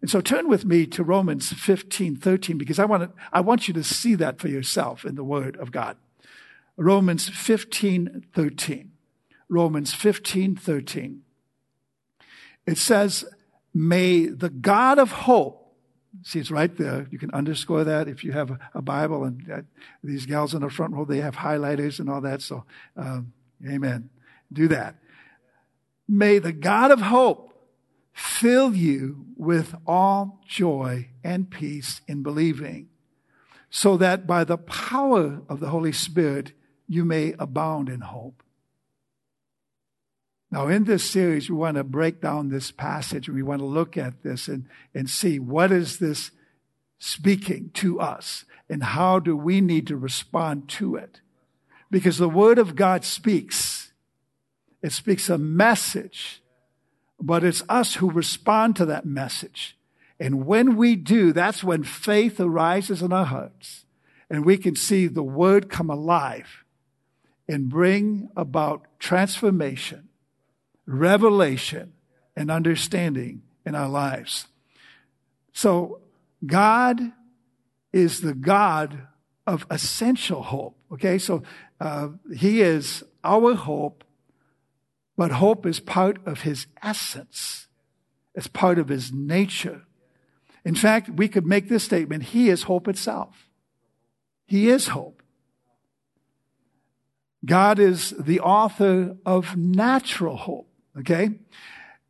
And 0.00 0.10
so 0.10 0.20
turn 0.20 0.48
with 0.48 0.64
me 0.64 0.86
to 0.86 1.04
Romans 1.04 1.52
15, 1.52 2.16
13, 2.16 2.58
because 2.58 2.78
I 2.78 2.86
want, 2.86 3.02
to, 3.02 3.22
I 3.32 3.40
want 3.40 3.68
you 3.68 3.74
to 3.74 3.84
see 3.84 4.14
that 4.16 4.40
for 4.40 4.48
yourself 4.48 5.04
in 5.04 5.14
the 5.14 5.24
Word 5.24 5.56
of 5.56 5.70
God. 5.70 5.98
Romans 6.76 7.28
15, 7.28 8.24
13. 8.34 8.92
Romans 9.50 9.92
15, 9.92 10.56
13. 10.56 11.22
It 12.66 12.78
says, 12.78 13.24
May 13.74 14.26
the 14.26 14.48
God 14.48 14.98
of 14.98 15.10
hope, 15.10 15.74
see, 16.22 16.38
it's 16.38 16.50
right 16.50 16.74
there. 16.76 17.06
You 17.10 17.18
can 17.18 17.32
underscore 17.32 17.84
that 17.84 18.08
if 18.08 18.24
you 18.24 18.32
have 18.32 18.56
a, 18.74 18.80
Bible, 18.80 19.24
and 19.24 19.64
these 20.02 20.26
gals 20.26 20.54
in 20.54 20.62
the 20.62 20.70
front 20.70 20.94
row, 20.94 21.04
they 21.04 21.20
have 21.20 21.36
highlighters 21.36 21.98
and 21.98 22.08
all 22.08 22.20
that. 22.20 22.42
So, 22.42 22.64
um, 22.96 23.32
amen. 23.68 24.10
Do 24.52 24.68
that. 24.68 24.96
May 26.08 26.38
the 26.38 26.52
God 26.52 26.90
of 26.90 27.00
hope 27.00 27.52
fill 28.12 28.74
you 28.74 29.26
with 29.36 29.74
all 29.86 30.40
joy 30.46 31.08
and 31.22 31.50
peace 31.50 32.00
in 32.08 32.22
believing, 32.22 32.88
so 33.70 33.96
that 33.96 34.26
by 34.26 34.44
the 34.44 34.58
power 34.58 35.42
of 35.48 35.60
the 35.60 35.68
Holy 35.68 35.92
Spirit 35.92 36.52
you 36.88 37.04
may 37.04 37.34
abound 37.38 37.88
in 37.88 38.00
hope. 38.00 38.42
Now, 40.50 40.66
in 40.66 40.84
this 40.84 41.08
series, 41.08 41.48
we 41.48 41.56
want 41.56 41.76
to 41.76 41.84
break 41.84 42.20
down 42.20 42.48
this 42.48 42.72
passage 42.72 43.28
we 43.28 43.42
want 43.42 43.60
to 43.60 43.66
look 43.66 43.96
at 43.96 44.22
this 44.22 44.48
and, 44.48 44.66
and 44.94 45.08
see 45.08 45.38
what 45.38 45.70
is 45.70 45.98
this 45.98 46.32
speaking 46.98 47.70
to 47.74 48.00
us 48.00 48.44
and 48.68 48.82
how 48.82 49.20
do 49.20 49.36
we 49.36 49.60
need 49.60 49.86
to 49.86 49.96
respond 49.96 50.68
to 50.68 50.96
it. 50.96 51.20
Because 51.90 52.18
the 52.18 52.28
Word 52.28 52.58
of 52.58 52.74
God 52.74 53.04
speaks. 53.04 53.92
It 54.82 54.92
speaks 54.92 55.28
a 55.28 55.38
message, 55.38 56.42
but 57.20 57.44
it's 57.44 57.62
us 57.68 57.96
who 57.96 58.10
respond 58.10 58.76
to 58.76 58.86
that 58.86 59.06
message. 59.06 59.76
And 60.18 60.46
when 60.46 60.76
we 60.76 60.96
do, 60.96 61.32
that's 61.32 61.62
when 61.62 61.82
faith 61.84 62.40
arises 62.40 63.02
in 63.02 63.12
our 63.12 63.24
hearts 63.24 63.84
and 64.28 64.44
we 64.44 64.56
can 64.56 64.74
see 64.74 65.06
the 65.06 65.22
Word 65.22 65.70
come 65.70 65.90
alive 65.90 66.64
and 67.48 67.68
bring 67.68 68.30
about 68.36 68.86
transformation 68.98 70.09
revelation 70.92 71.92
and 72.36 72.50
understanding 72.50 73.42
in 73.64 73.74
our 73.74 73.88
lives. 73.88 74.46
So 75.52 76.00
God 76.44 77.00
is 77.92 78.20
the 78.20 78.34
God 78.34 79.06
of 79.46 79.66
essential 79.70 80.42
hope. 80.42 80.76
Okay, 80.92 81.18
so 81.18 81.42
uh, 81.80 82.08
He 82.34 82.62
is 82.62 83.04
our 83.22 83.54
hope, 83.54 84.04
but 85.16 85.32
hope 85.32 85.66
is 85.66 85.80
part 85.80 86.24
of 86.26 86.42
His 86.42 86.66
essence. 86.82 87.66
It's 88.34 88.46
part 88.46 88.78
of 88.78 88.88
His 88.88 89.12
nature. 89.12 89.82
In 90.64 90.74
fact, 90.74 91.10
we 91.10 91.28
could 91.28 91.46
make 91.46 91.68
this 91.68 91.84
statement 91.84 92.24
He 92.24 92.48
is 92.48 92.64
hope 92.64 92.88
itself. 92.88 93.48
He 94.46 94.68
is 94.68 94.88
hope. 94.88 95.22
God 97.44 97.78
is 97.78 98.10
the 98.18 98.40
author 98.40 99.16
of 99.24 99.56
natural 99.56 100.36
hope. 100.36 100.69
Okay? 101.00 101.30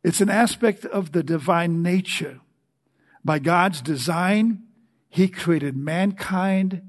It's 0.03 0.21
an 0.21 0.29
aspect 0.29 0.85
of 0.85 1.11
the 1.11 1.23
divine 1.23 1.81
nature. 1.81 2.39
By 3.23 3.39
God's 3.39 3.81
design, 3.81 4.63
He 5.09 5.27
created 5.27 5.75
mankind 5.75 6.81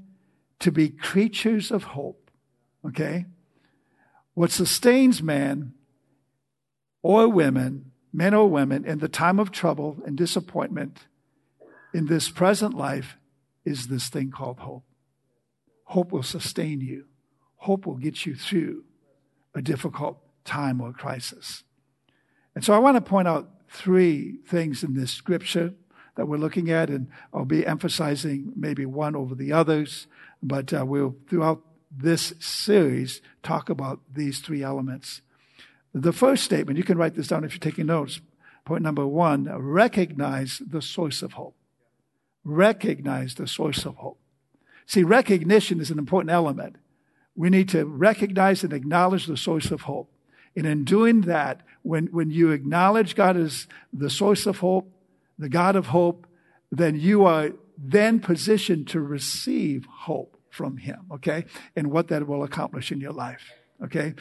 to 0.59 0.71
be 0.71 0.89
creatures 0.89 1.71
of 1.71 1.83
hope. 1.83 2.29
Okay? 2.85 3.25
What 4.33 4.51
sustains 4.51 5.21
man 5.21 5.73
or 7.01 7.27
women, 7.27 7.91
men 8.11 8.33
or 8.33 8.49
women, 8.49 8.85
in 8.85 8.99
the 8.99 9.09
time 9.09 9.39
of 9.39 9.51
trouble 9.51 9.97
and 10.05 10.17
disappointment 10.17 11.05
in 11.93 12.07
this 12.07 12.29
present 12.29 12.73
life 12.73 13.17
is 13.65 13.87
this 13.87 14.09
thing 14.09 14.31
called 14.31 14.59
hope. 14.59 14.83
Hope 15.85 16.11
will 16.11 16.23
sustain 16.23 16.81
you. 16.81 17.05
Hope 17.57 17.85
will 17.85 17.97
get 17.97 18.25
you 18.25 18.35
through 18.35 18.83
a 19.53 19.61
difficult 19.61 20.17
time 20.43 20.81
or 20.81 20.91
crisis. 20.91 21.63
And 22.55 22.63
so 22.63 22.73
I 22.73 22.79
want 22.79 22.95
to 22.95 23.01
point 23.01 23.27
out 23.27 23.49
three 23.69 24.37
things 24.47 24.83
in 24.83 24.93
this 24.93 25.11
scripture 25.11 25.73
that 26.15 26.27
we're 26.27 26.37
looking 26.37 26.69
at, 26.69 26.89
and 26.89 27.07
I'll 27.33 27.45
be 27.45 27.65
emphasizing 27.65 28.53
maybe 28.55 28.85
one 28.85 29.15
over 29.15 29.33
the 29.33 29.51
others, 29.51 30.07
but 30.41 30.73
uh, 30.73 30.85
we'll, 30.85 31.15
throughout 31.27 31.61
this 31.95 32.33
series, 32.39 33.21
talk 33.41 33.69
about 33.69 33.99
these 34.11 34.39
three 34.39 34.63
elements. 34.63 35.21
The 35.93 36.13
first 36.13 36.43
statement, 36.43 36.77
you 36.77 36.83
can 36.83 36.97
write 36.97 37.15
this 37.15 37.27
down 37.27 37.43
if 37.43 37.53
you're 37.53 37.59
taking 37.59 37.87
notes. 37.87 38.21
Point 38.65 38.83
number 38.83 39.05
one, 39.05 39.45
recognize 39.45 40.61
the 40.65 40.81
source 40.81 41.21
of 41.21 41.33
hope. 41.33 41.55
Recognize 42.43 43.35
the 43.35 43.47
source 43.47 43.85
of 43.85 43.95
hope. 43.95 44.19
See, 44.85 45.03
recognition 45.03 45.79
is 45.79 45.91
an 45.91 45.99
important 45.99 46.31
element. 46.31 46.75
We 47.35 47.49
need 47.49 47.69
to 47.69 47.85
recognize 47.85 48.63
and 48.63 48.73
acknowledge 48.73 49.25
the 49.25 49.37
source 49.37 49.71
of 49.71 49.81
hope. 49.81 50.12
And 50.55 50.65
in 50.65 50.83
doing 50.83 51.21
that, 51.21 51.61
when, 51.81 52.07
when 52.07 52.29
you 52.29 52.51
acknowledge 52.51 53.15
God 53.15 53.37
as 53.37 53.67
the 53.91 54.09
source 54.09 54.45
of 54.45 54.59
hope, 54.59 54.91
the 55.37 55.49
God 55.49 55.75
of 55.75 55.87
hope, 55.87 56.27
then 56.71 56.99
you 56.99 57.25
are 57.25 57.51
then 57.77 58.19
positioned 58.19 58.87
to 58.89 59.01
receive 59.01 59.85
hope 59.85 60.37
from 60.49 60.77
Him, 60.77 61.05
okay? 61.11 61.45
And 61.75 61.91
what 61.91 62.07
that 62.09 62.27
will 62.27 62.43
accomplish 62.43 62.91
in 62.91 63.01
your 63.01 63.11
life, 63.11 63.41
okay? 63.83 64.13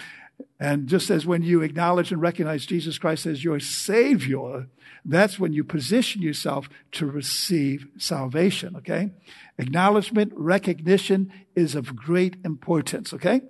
And 0.58 0.88
just 0.88 1.10
as 1.10 1.26
when 1.26 1.42
you 1.42 1.62
acknowledge 1.62 2.10
and 2.10 2.20
recognize 2.20 2.66
Jesus 2.66 2.98
Christ 2.98 3.26
as 3.26 3.44
your 3.44 3.60
Savior, 3.60 4.68
that's 5.04 5.38
when 5.38 5.52
you 5.52 5.64
position 5.64 6.22
yourself 6.22 6.68
to 6.92 7.06
receive 7.06 7.86
salvation, 7.98 8.76
okay? 8.76 9.12
Acknowledgement, 9.58 10.32
recognition 10.34 11.32
is 11.54 11.74
of 11.74 11.94
great 11.94 12.36
importance, 12.44 13.12
okay? 13.12 13.42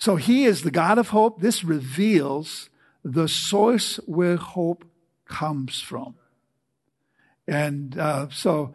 So 0.00 0.16
he 0.16 0.46
is 0.46 0.62
the 0.62 0.70
God 0.70 0.96
of 0.96 1.10
hope. 1.10 1.40
This 1.40 1.62
reveals 1.62 2.70
the 3.04 3.28
source 3.28 3.96
where 4.06 4.36
hope 4.36 4.86
comes 5.26 5.80
from. 5.80 6.14
And 7.46 7.98
uh, 7.98 8.28
so, 8.30 8.74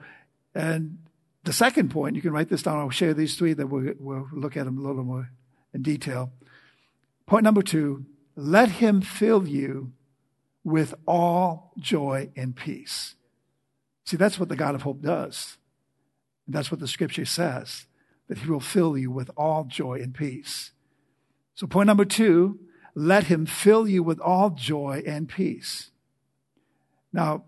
and 0.54 1.00
the 1.44 1.52
second 1.52 1.90
point, 1.90 2.16
you 2.16 2.22
can 2.22 2.32
write 2.32 2.50
this 2.50 2.62
down. 2.62 2.78
I'll 2.78 2.92
share 2.92 3.16
these 3.16 3.36
three, 3.36 3.54
then 3.54 3.70
we'll, 3.70 3.94
we'll 4.00 4.30
look 4.34 4.56
at 4.56 4.66
them 4.66 4.78
a 4.78 4.82
little 4.82 5.04
more 5.04 5.32
in 5.74 5.82
detail. 5.82 6.32
Point 7.26 7.44
number 7.44 7.64
two 7.64 8.06
let 8.36 8.70
him 8.70 9.02
fill 9.02 9.48
you 9.48 9.94
with 10.64 10.94
all 11.08 11.72
joy 11.80 12.30
and 12.36 12.56
peace. 12.56 13.16
See, 14.04 14.18
that's 14.18 14.40
what 14.40 14.50
the 14.50 14.56
God 14.56 14.76
of 14.76 14.84
hope 14.84 15.02
does. 15.02 15.58
That's 16.48 16.70
what 16.70 16.80
the 16.80 16.88
scripture 16.88 17.26
says, 17.26 17.88
that 18.28 18.40
he 18.40 18.50
will 18.50 18.60
fill 18.60 18.96
you 18.98 19.10
with 19.10 19.32
all 19.36 19.64
joy 19.64 20.02
and 20.02 20.14
peace. 20.14 20.72
So, 21.56 21.68
point 21.68 21.88
number 21.88 22.06
two 22.06 22.60
let 22.98 23.26
him 23.26 23.46
fill 23.46 23.88
you 23.88 24.04
with 24.04 24.20
all 24.22 24.52
joy 24.52 25.04
and 25.06 25.28
peace. 25.28 25.92
Now, 27.12 27.44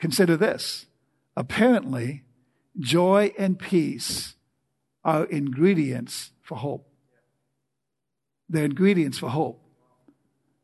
consider 0.00 0.36
this. 0.36 0.86
Apparently, 1.36 2.24
joy 2.78 3.32
and 3.38 3.58
peace 3.58 4.34
are 5.04 5.24
ingredients 5.26 6.30
for 6.42 6.58
hope. 6.58 6.88
They're 8.48 8.64
ingredients 8.64 9.18
for 9.18 9.30
hope. 9.30 9.60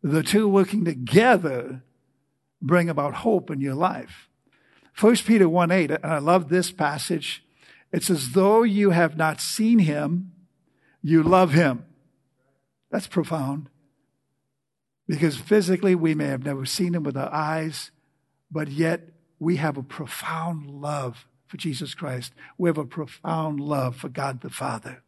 The 0.02 0.22
two 0.22 0.48
working 0.48 0.84
together 0.84 1.82
bring 2.60 2.88
about 2.88 3.14
hope 3.14 3.50
in 3.50 3.60
your 3.60 3.74
life. 3.74 4.28
1 4.98 5.16
Peter 5.16 5.48
1 5.48 5.70
8, 5.70 5.90
and 5.90 6.04
I 6.04 6.18
love 6.18 6.48
this 6.48 6.72
passage. 6.72 7.44
It's 7.92 8.10
as 8.10 8.32
though 8.32 8.62
you 8.62 8.90
have 8.90 9.16
not 9.16 9.40
seen 9.40 9.80
him 9.80 10.32
you 11.02 11.22
love 11.22 11.52
him. 11.52 11.84
That's 12.90 13.06
profound. 13.06 13.68
Because 15.06 15.36
physically, 15.36 15.94
we 15.94 16.14
may 16.14 16.26
have 16.26 16.44
never 16.44 16.64
seen 16.64 16.94
him 16.94 17.02
with 17.02 17.16
our 17.16 17.32
eyes, 17.32 17.90
but 18.50 18.68
yet 18.68 19.08
we 19.38 19.56
have 19.56 19.76
a 19.76 19.82
profound 19.82 20.70
love 20.70 21.26
for 21.46 21.56
Jesus 21.56 21.94
Christ. 21.94 22.32
We 22.58 22.68
have 22.68 22.78
a 22.78 22.84
profound 22.84 23.60
love 23.60 23.96
for 23.96 24.08
God 24.08 24.40
the 24.40 24.50
Father. 24.50 25.02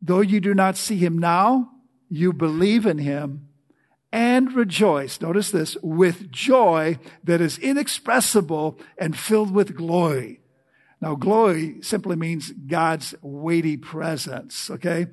Though 0.00 0.20
you 0.20 0.40
do 0.40 0.54
not 0.54 0.76
see 0.76 0.98
him 0.98 1.18
now, 1.18 1.72
you 2.08 2.32
believe 2.32 2.86
in 2.86 2.98
him 2.98 3.48
and 4.12 4.52
rejoice. 4.52 5.20
Notice 5.20 5.50
this 5.50 5.76
with 5.82 6.30
joy 6.30 6.98
that 7.24 7.40
is 7.40 7.58
inexpressible 7.58 8.78
and 8.96 9.18
filled 9.18 9.50
with 9.50 9.74
glory. 9.74 10.40
Now, 11.06 11.14
glory 11.14 11.76
simply 11.82 12.16
means 12.16 12.50
God's 12.50 13.14
weighty 13.22 13.76
presence, 13.76 14.68
okay? 14.72 15.06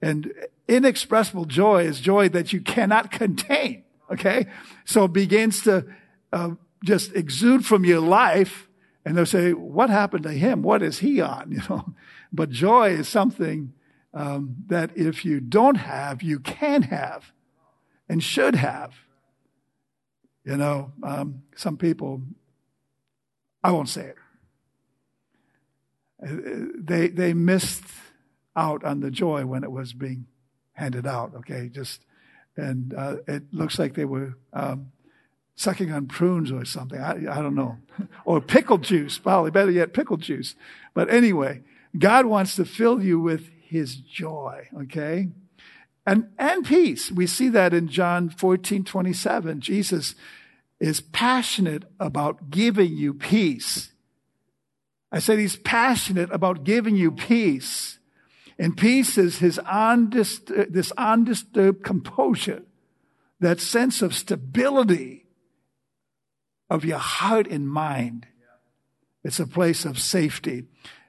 And 0.00 0.32
inexpressible 0.68 1.44
joy 1.44 1.86
is 1.86 2.00
joy 2.00 2.28
that 2.28 2.52
you 2.52 2.60
cannot 2.60 3.10
contain, 3.10 3.82
okay? 4.12 4.46
So 4.84 5.06
it 5.06 5.12
begins 5.12 5.62
to 5.62 5.86
uh, 6.32 6.50
just 6.84 7.16
exude 7.16 7.66
from 7.66 7.84
your 7.84 7.98
life, 7.98 8.68
and 9.04 9.16
they'll 9.16 9.26
say, 9.26 9.52
What 9.52 9.90
happened 9.90 10.22
to 10.22 10.30
him? 10.32 10.62
What 10.62 10.84
is 10.84 11.00
he 11.00 11.20
on? 11.20 11.50
You 11.56 11.62
know? 11.68 11.94
But 12.32 12.50
joy 12.50 12.90
is 12.90 13.08
something 13.08 13.72
um, 14.14 14.54
that 14.68 14.96
if 14.96 15.24
you 15.24 15.40
don't 15.40 15.78
have, 15.78 16.22
you 16.22 16.38
can 16.38 16.82
have 16.82 17.32
and 18.08 18.22
should 18.22 18.54
have. 18.54 18.94
You 20.44 20.56
know, 20.56 20.92
um, 21.02 21.42
some 21.56 21.76
people, 21.76 22.22
I 23.64 23.72
won't 23.72 23.88
say 23.88 24.02
it, 24.02 24.16
they, 26.22 27.08
they 27.08 27.34
missed 27.34 27.84
out 28.56 28.84
on 28.84 29.00
the 29.00 29.10
joy 29.10 29.46
when 29.46 29.64
it 29.64 29.70
was 29.70 29.92
being 29.92 30.26
handed 30.72 31.06
out, 31.06 31.34
okay? 31.34 31.68
Just, 31.68 32.04
and 32.56 32.94
uh, 32.94 33.16
it 33.26 33.44
looks 33.52 33.78
like 33.78 33.94
they 33.94 34.04
were 34.04 34.36
um, 34.52 34.92
sucking 35.54 35.92
on 35.92 36.06
prunes 36.06 36.50
or 36.50 36.64
something. 36.64 37.00
I, 37.00 37.12
I 37.12 37.42
don't 37.42 37.54
know. 37.54 37.78
or 38.24 38.40
pickle 38.40 38.78
juice, 38.78 39.18
probably 39.18 39.50
better 39.50 39.70
yet, 39.70 39.92
pickle 39.92 40.16
juice. 40.16 40.54
But 40.94 41.10
anyway, 41.10 41.62
God 41.98 42.26
wants 42.26 42.56
to 42.56 42.64
fill 42.64 43.02
you 43.02 43.20
with 43.20 43.48
his 43.62 43.96
joy, 43.96 44.68
okay? 44.82 45.28
And, 46.06 46.28
and 46.38 46.64
peace. 46.64 47.12
We 47.12 47.26
see 47.26 47.48
that 47.50 47.74
in 47.74 47.88
John 47.88 48.30
14, 48.30 48.84
27. 48.84 49.60
Jesus 49.60 50.14
is 50.80 51.00
passionate 51.00 51.84
about 52.00 52.50
giving 52.50 52.96
you 52.96 53.12
peace. 53.12 53.89
I 55.12 55.18
said 55.18 55.38
he's 55.38 55.56
passionate 55.56 56.30
about 56.32 56.64
giving 56.64 56.96
you 56.96 57.10
peace. 57.10 57.98
And 58.58 58.76
peace 58.76 59.16
is 59.16 59.38
his 59.38 59.58
this 59.64 60.92
undisturbed 60.92 61.82
composure, 61.82 62.62
that 63.40 63.60
sense 63.60 64.02
of 64.02 64.14
stability 64.14 65.26
of 66.68 66.84
your 66.84 66.98
heart 66.98 67.46
and 67.48 67.68
mind. 67.68 68.26
It's 69.24 69.40
a 69.40 69.46
place 69.46 69.84
of 69.84 69.98
safety. 69.98 70.64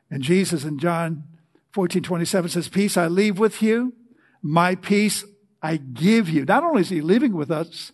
And 0.10 0.24
Jesus 0.24 0.66
in 0.66 0.80
John 0.80 1.24
14, 1.72 2.04
27 2.04 2.50
says, 2.50 2.68
Peace 2.68 2.98
I 2.98 3.08
leave 3.08 3.40
with 3.40 3.62
you, 3.62 3.94
my 4.42 4.76
peace 4.76 5.24
I 5.62 5.78
give 5.78 6.28
you. 6.28 6.44
Not 6.44 6.64
only 6.64 6.82
is 6.82 6.90
he 6.90 7.02
living 7.02 7.34
with 7.34 7.52
us, 7.52 7.92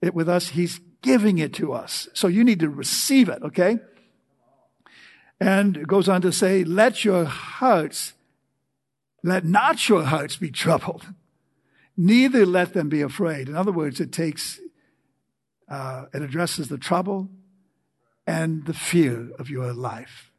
it 0.00 0.14
with 0.14 0.28
us, 0.28 0.50
he's 0.50 0.80
giving 1.02 1.38
it 1.38 1.52
to 1.54 1.72
us. 1.72 2.08
So 2.14 2.28
you 2.28 2.44
need 2.44 2.60
to 2.60 2.70
receive 2.70 3.28
it, 3.28 3.42
okay? 3.42 3.78
And 5.40 5.86
goes 5.86 6.08
on 6.08 6.20
to 6.22 6.32
say, 6.32 6.64
let 6.64 7.04
your 7.04 7.24
hearts, 7.24 8.14
let 9.22 9.44
not 9.44 9.88
your 9.88 10.04
hearts 10.04 10.36
be 10.36 10.50
troubled. 10.50 11.06
Neither 11.96 12.44
let 12.44 12.74
them 12.74 12.88
be 12.88 13.02
afraid. 13.02 13.48
In 13.48 13.56
other 13.56 13.72
words, 13.72 14.00
it 14.00 14.12
takes, 14.12 14.60
uh, 15.68 16.06
it 16.12 16.22
addresses 16.22 16.68
the 16.68 16.78
trouble 16.78 17.28
and 18.26 18.66
the 18.66 18.74
fear 18.74 19.30
of 19.38 19.48
your 19.48 19.72
life. 19.72 20.30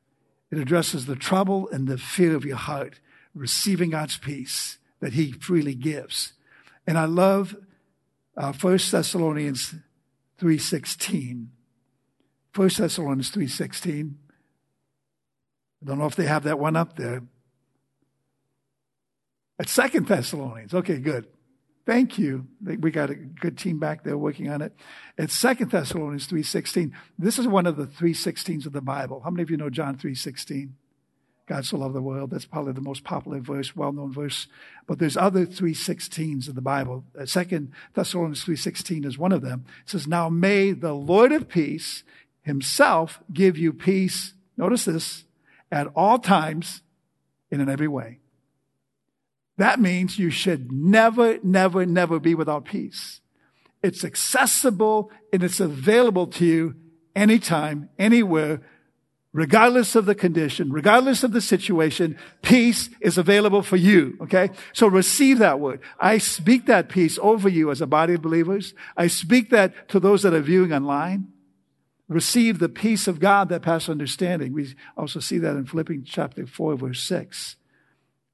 It 0.52 0.58
addresses 0.58 1.06
the 1.06 1.16
trouble 1.16 1.70
and 1.70 1.88
the 1.88 1.98
fear 1.98 2.36
of 2.36 2.46
your 2.46 2.58
heart, 2.58 3.00
receiving 3.34 3.92
God's 3.92 4.18
peace 4.18 4.78
that 5.00 5.14
He 5.14 5.32
freely 5.32 5.76
gives. 5.76 6.34
And 6.88 6.98
I 6.98 7.06
love 7.06 7.56
uh, 8.36 8.54
1 8.54 8.80
Thessalonians 8.92 9.76
3.16. 10.40 11.48
1 12.56 12.70
Thessalonians 12.78 13.32
3.16. 13.32 14.14
I 15.82 15.86
don't 15.88 16.00
know 16.00 16.06
if 16.06 16.16
they 16.16 16.26
have 16.26 16.44
that 16.44 16.60
one 16.60 16.76
up 16.76 16.96
there. 16.96 17.24
At 19.60 19.70
Second 19.70 20.08
Thessalonians. 20.08 20.74
Okay, 20.74 21.00
good. 21.00 21.28
Thank 21.86 22.20
you. 22.20 22.48
We 22.64 22.92
got 22.92 23.10
a 23.10 23.16
good 23.16 23.58
team 23.58 23.80
back 23.80 24.04
there 24.04 24.18
working 24.18 24.50
on 24.50 24.62
it. 24.62 24.74
It's 25.18 25.34
Second 25.34 25.72
Thessalonians 25.72 26.28
3.16. 26.28 26.92
This 27.18 27.40
is 27.40 27.48
one 27.48 27.66
of 27.66 27.78
the 27.78 27.88
3.16s 27.88 28.66
of 28.66 28.74
the 28.74 28.82
Bible. 28.82 29.22
How 29.22 29.32
many 29.32 29.44
of 29.44 29.50
you 29.50 29.58
know 29.58 29.70
John 29.70 29.98
3.16? 29.98 30.70
God 31.48 31.66
so 31.66 31.78
loved 31.78 31.96
the 31.96 32.02
world. 32.02 32.30
That's 32.30 32.46
probably 32.46 32.74
the 32.74 32.82
most 32.82 33.04
popular 33.04 33.40
verse, 33.40 33.76
well-known 33.76 34.14
verse. 34.14 34.46
But 34.86 35.00
there's 35.00 35.18
other 35.18 35.48
3.16s 35.48 36.48
in 36.48 36.54
the 36.54 36.62
Bible. 36.62 37.06
Uh, 37.20 37.26
Second 37.26 37.72
Thessalonians 37.96 38.46
3.16 38.46 39.04
is 39.06 39.18
one 39.18 39.32
of 39.32 39.42
them. 39.42 39.66
It 39.84 39.90
says, 39.90 40.08
Now 40.08 40.30
may 40.30 40.74
the 40.74 40.94
Lord 40.94 41.32
of 41.32 41.50
peace 41.50 42.04
himself 42.44 43.20
give 43.34 43.58
you 43.58 43.74
peace. 43.74 44.34
Notice 44.58 44.86
this 44.86 45.24
at 45.72 45.88
all 45.96 46.20
times 46.20 46.82
and 47.52 47.62
in 47.62 47.70
every 47.70 47.88
way. 47.88 48.20
That 49.58 49.80
means 49.80 50.18
you 50.18 50.30
should 50.30 50.72
never, 50.72 51.38
never, 51.44 51.86
never 51.86 52.20
be 52.20 52.34
without 52.34 52.66
peace. 52.66 53.20
It's 53.84 54.04
accessible 54.04 55.12
and 55.34 55.44
it's 55.44 55.60
available 55.60 56.28
to 56.28 56.46
you 56.46 56.76
anytime, 57.16 57.90
anywhere, 58.00 58.62
regardless 59.34 59.96
of 59.96 60.06
the 60.06 60.16
condition, 60.16 60.72
regardless 60.72 61.24
of 61.24 61.34
the 61.34 61.42
situation. 61.42 62.18
Peace 62.42 62.90
is 63.02 63.18
available 63.18 63.62
for 63.62 63.76
you. 63.76 64.18
Okay. 64.22 64.50
So 64.74 64.88
receive 64.88 65.40
that 65.40 65.60
word. 65.60 65.82
I 66.00 66.18
speak 66.18 66.66
that 66.68 66.90
peace 66.90 67.20
over 67.22 67.50
you 67.50 67.70
as 67.70 67.82
a 67.82 67.88
body 67.88 68.14
of 68.14 68.22
believers. 68.22 68.74
I 68.96 69.08
speak 69.08 69.50
that 69.50 69.90
to 69.90 70.00
those 70.00 70.24
that 70.24 70.34
are 70.34 70.42
viewing 70.42 70.74
online 70.74 71.28
receive 72.10 72.60
the 72.60 72.68
peace 72.68 73.08
of 73.08 73.20
God 73.20 73.48
that 73.50 73.62
passes 73.62 73.90
understanding. 73.90 74.52
We 74.52 74.76
also 74.98 75.20
see 75.20 75.38
that 75.38 75.56
in 75.56 75.66
Philippians 75.66 76.10
chapter 76.10 76.46
4, 76.46 76.76
verse 76.76 77.02
6. 77.04 77.56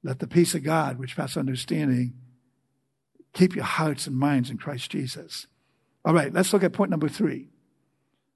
Let 0.02 0.18
the 0.18 0.26
peace 0.26 0.54
of 0.54 0.64
God, 0.64 0.98
which 0.98 1.16
passes 1.16 1.36
understanding, 1.36 2.14
keep 3.32 3.54
your 3.54 3.64
hearts 3.64 4.06
and 4.06 4.16
minds 4.16 4.50
in 4.50 4.56
Christ 4.56 4.90
Jesus. 4.90 5.46
All 6.04 6.14
right, 6.14 6.32
let's 6.32 6.52
look 6.52 6.64
at 6.64 6.72
point 6.72 6.90
number 6.90 7.08
three. 7.08 7.48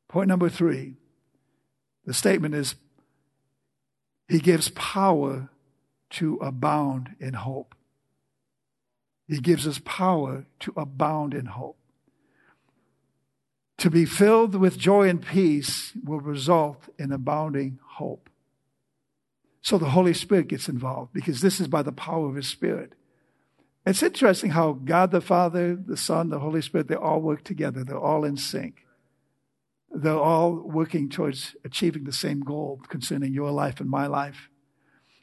Point 0.09 0.29
number 0.29 0.49
three. 0.49 0.97
The 2.05 2.13
statement 2.13 2.55
is 2.55 2.75
He 4.29 4.41
gives 4.41 4.69
power 4.71 5.49
to 6.11 6.37
abound 6.37 7.15
in 7.19 7.35
hope. 7.35 7.75
He 9.29 9.41
gives 9.41 9.67
us 9.67 9.81
power 9.85 10.45
to 10.61 10.73
abound 10.77 11.33
in 11.33 11.47
hope. 11.47 11.80
To 13.81 13.89
be 13.89 14.05
filled 14.05 14.55
with 14.57 14.77
joy 14.77 15.09
and 15.09 15.23
peace 15.23 15.95
will 16.05 16.21
result 16.21 16.91
in 16.99 17.13
abounding 17.13 17.79
hope. 17.83 18.29
So 19.63 19.79
the 19.79 19.89
Holy 19.89 20.13
Spirit 20.13 20.49
gets 20.49 20.69
involved 20.69 21.15
because 21.15 21.41
this 21.41 21.61
is 21.61 21.67
by 21.67 21.81
the 21.83 21.91
power 21.91 22.29
of 22.29 22.35
His 22.35 22.47
Spirit. 22.47 22.93
It's 23.87 24.03
interesting 24.03 24.51
how 24.51 24.73
God 24.73 25.13
the 25.13 25.23
Father, 25.23 25.75
the 25.75 25.97
Son, 25.97 26.29
the 26.29 26.41
Holy 26.41 26.61
Spirit, 26.61 26.89
they 26.89 26.95
all 26.95 27.23
work 27.23 27.43
together. 27.43 27.83
They're 27.83 27.99
all 27.99 28.27
in 28.27 28.37
sync. 28.37 28.85
They're 29.91 30.13
all 30.13 30.57
working 30.57 31.09
towards 31.09 31.57
achieving 31.65 32.05
the 32.05 32.13
same 32.13 32.41
goal 32.41 32.83
concerning 32.87 33.33
your 33.33 33.51
life 33.51 33.81
and 33.81 33.89
my 33.89 34.07
life. 34.07 34.51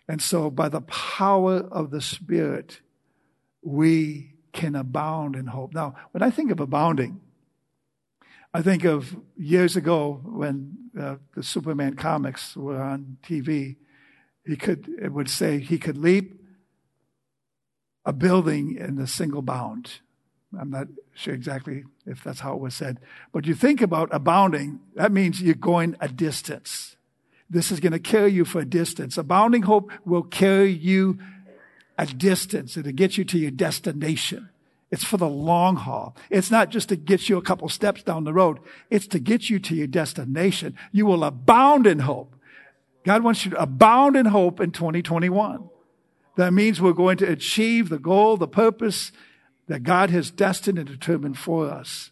And 0.07 0.19
so 0.19 0.49
by 0.49 0.69
the 0.69 0.81
power 0.81 1.57
of 1.57 1.91
the 1.91 2.01
Spirit, 2.01 2.81
we 3.61 4.33
can 4.51 4.75
abound 4.75 5.35
in 5.35 5.45
hope. 5.45 5.75
Now, 5.75 5.93
when 6.09 6.23
I 6.23 6.31
think 6.31 6.49
of 6.49 6.59
abounding, 6.59 7.21
I 8.57 8.63
think 8.63 8.85
of 8.85 9.15
years 9.37 9.75
ago 9.75 10.19
when 10.25 10.89
uh, 10.99 11.17
the 11.35 11.43
Superman 11.43 11.93
comics 11.93 12.55
were 12.55 12.81
on 12.81 13.17
TV. 13.21 13.75
He 14.47 14.55
could, 14.55 14.89
it 14.99 15.13
would 15.13 15.29
say 15.29 15.59
he 15.59 15.77
could 15.77 15.95
leap 15.95 16.41
a 18.03 18.11
building 18.11 18.75
in 18.75 18.97
a 18.97 19.05
single 19.05 19.43
bound. 19.43 19.99
I'm 20.59 20.71
not 20.71 20.87
sure 21.13 21.35
exactly 21.35 21.83
if 22.07 22.23
that's 22.23 22.39
how 22.39 22.55
it 22.55 22.59
was 22.59 22.73
said. 22.73 22.97
But 23.31 23.45
you 23.45 23.53
think 23.53 23.79
about 23.79 24.09
abounding, 24.11 24.79
that 24.95 25.11
means 25.11 25.39
you're 25.39 25.53
going 25.53 25.95
a 26.01 26.07
distance. 26.07 26.95
This 27.47 27.71
is 27.71 27.79
going 27.79 27.93
to 27.93 27.99
carry 27.99 28.31
you 28.31 28.43
for 28.43 28.61
a 28.61 28.65
distance. 28.65 29.19
Abounding 29.19 29.61
hope 29.61 29.91
will 30.03 30.23
carry 30.23 30.71
you 30.71 31.19
a 31.95 32.07
distance. 32.07 32.75
It'll 32.75 32.91
get 32.91 33.19
you 33.19 33.23
to 33.25 33.37
your 33.37 33.51
destination. 33.51 34.49
It's 34.89 35.03
for 35.03 35.17
the 35.17 35.27
long 35.27 35.75
haul. 35.75 36.15
It's 36.29 36.49
not 36.49 36.69
just 36.69 36.89
to 36.89 36.95
get 36.95 37.27
you 37.27 37.37
a 37.37 37.41
couple 37.41 37.67
steps 37.67 38.03
down 38.03 38.23
the 38.23 38.33
road. 38.33 38.59
It's 38.89 39.07
to 39.07 39.19
get 39.19 39.49
you 39.49 39.59
to 39.59 39.75
your 39.75 39.87
destination. 39.87 40.77
You 40.91 41.05
will 41.05 41.23
abound 41.23 41.85
in 41.85 41.99
hope. 41.99 42.35
God 43.03 43.23
wants 43.23 43.45
you 43.45 43.51
to 43.51 43.61
abound 43.61 44.15
in 44.15 44.27
hope 44.27 44.59
in 44.59 44.71
2021. 44.71 45.69
That 46.37 46.53
means 46.53 46.79
we're 46.79 46.93
going 46.93 47.17
to 47.17 47.29
achieve 47.29 47.89
the 47.89 47.99
goal, 47.99 48.37
the 48.37 48.47
purpose 48.47 49.11
that 49.67 49.83
God 49.83 50.09
has 50.11 50.31
destined 50.31 50.77
and 50.77 50.87
determined 50.87 51.37
for 51.37 51.69
us. 51.69 52.11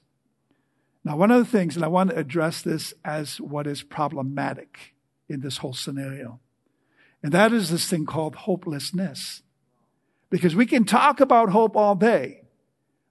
Now, 1.03 1.15
one 1.15 1.31
of 1.31 1.37
the 1.37 1.57
things, 1.57 1.75
and 1.75 1.85
I 1.85 1.87
want 1.87 2.09
to 2.09 2.17
address 2.17 2.61
this 2.61 2.93
as 3.05 3.39
what 3.39 3.67
is 3.67 3.83
problematic 3.83 4.95
in 5.29 5.41
this 5.41 5.57
whole 5.57 5.73
scenario, 5.73 6.39
and 7.21 7.31
that 7.31 7.53
is 7.53 7.69
this 7.69 7.89
thing 7.89 8.05
called 8.05 8.35
hopelessness. 8.35 9.41
Because 10.29 10.55
we 10.55 10.65
can 10.65 10.83
talk 10.83 11.19
about 11.19 11.49
hope 11.49 11.75
all 11.75 11.95
day. 11.95 12.41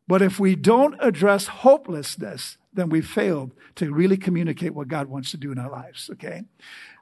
But 0.07 0.23
if 0.23 0.38
we 0.38 0.55
don't 0.55 0.97
address 1.01 1.47
hopelessness, 1.47 2.59
then 2.73 2.88
we've 2.88 3.09
failed 3.09 3.53
to 3.77 3.93
really 3.93 4.17
communicate 4.17 4.75
what 4.75 4.88
God 4.88 5.07
wants 5.07 5.31
to 5.31 5.37
do 5.37 5.53
in 5.53 5.59
our 5.59 5.71
lives, 5.71 6.11
okay? 6.12 6.43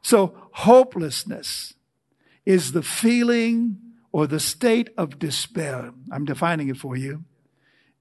So 0.03 0.35
hopelessness 0.53 1.75
is 2.45 2.73
the 2.73 2.83
feeling 2.83 3.79
or 4.13 4.27
the 4.27 4.41
state 4.41 4.91
of 4.97 5.19
despair. 5.19 5.93
I'm 6.11 6.25
defining 6.25 6.69
it 6.69 6.77
for 6.77 6.97
you. 6.97 7.25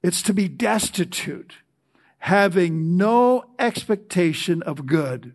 It's 0.04 0.22
to 0.24 0.34
be 0.34 0.48
destitute, 0.48 1.56
having 2.20 2.98
no 2.98 3.46
expectation 3.58 4.62
of 4.64 4.86
good, 4.86 5.34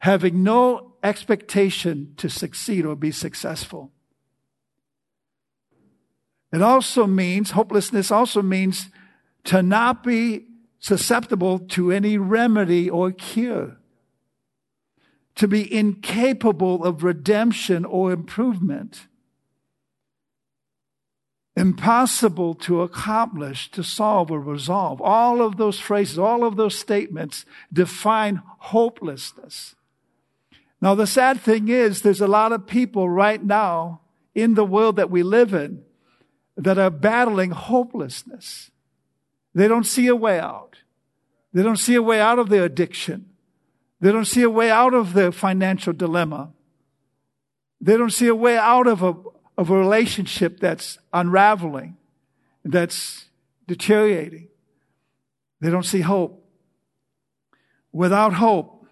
having 0.00 0.42
no 0.42 0.92
expectation 1.02 2.14
to 2.18 2.28
succeed 2.28 2.84
or 2.84 2.94
be 2.94 3.10
successful. 3.10 3.92
It 6.52 6.62
also 6.62 7.06
means, 7.06 7.50
hopelessness 7.50 8.10
also 8.10 8.42
means 8.42 8.88
to 9.44 9.62
not 9.62 10.02
be 10.02 10.46
susceptible 10.78 11.58
to 11.58 11.90
any 11.90 12.18
remedy 12.18 12.88
or 12.88 13.12
cure. 13.12 13.76
To 15.36 15.48
be 15.48 15.72
incapable 15.72 16.84
of 16.84 17.02
redemption 17.02 17.84
or 17.84 18.12
improvement. 18.12 19.06
Impossible 21.56 22.54
to 22.54 22.82
accomplish, 22.82 23.70
to 23.72 23.82
solve 23.82 24.30
or 24.30 24.40
resolve. 24.40 25.00
All 25.00 25.42
of 25.42 25.56
those 25.56 25.80
phrases, 25.80 26.18
all 26.18 26.44
of 26.44 26.56
those 26.56 26.78
statements 26.78 27.44
define 27.72 28.42
hopelessness. 28.58 29.74
Now, 30.80 30.94
the 30.94 31.06
sad 31.06 31.40
thing 31.40 31.68
is, 31.68 32.02
there's 32.02 32.20
a 32.20 32.28
lot 32.28 32.52
of 32.52 32.66
people 32.66 33.08
right 33.08 33.42
now 33.42 34.02
in 34.34 34.54
the 34.54 34.64
world 34.64 34.96
that 34.96 35.10
we 35.10 35.22
live 35.22 35.54
in 35.54 35.82
that 36.56 36.78
are 36.78 36.90
battling 36.90 37.50
hopelessness. 37.50 38.70
They 39.54 39.68
don't 39.68 39.84
see 39.84 40.06
a 40.06 40.16
way 40.16 40.38
out. 40.38 40.78
They 41.52 41.62
don't 41.62 41.76
see 41.76 41.94
a 41.94 42.02
way 42.02 42.20
out 42.20 42.38
of 42.38 42.48
their 42.48 42.64
addiction. 42.64 43.30
They 44.00 44.12
don't 44.12 44.26
see 44.26 44.42
a 44.42 44.50
way 44.50 44.70
out 44.70 44.94
of 44.94 45.14
their 45.14 45.32
financial 45.32 45.92
dilemma. 45.92 46.50
They 47.80 47.96
don't 47.96 48.12
see 48.12 48.26
a 48.26 48.34
way 48.34 48.56
out 48.56 48.86
of 48.86 49.02
a, 49.02 49.14
of 49.56 49.70
a 49.70 49.76
relationship 49.76 50.60
that's 50.60 50.98
unraveling, 51.12 51.96
that's 52.64 53.26
deteriorating. 53.66 54.48
They 55.60 55.70
don't 55.70 55.84
see 55.84 56.00
hope. 56.00 56.42
Without 57.92 58.34
hope, 58.34 58.86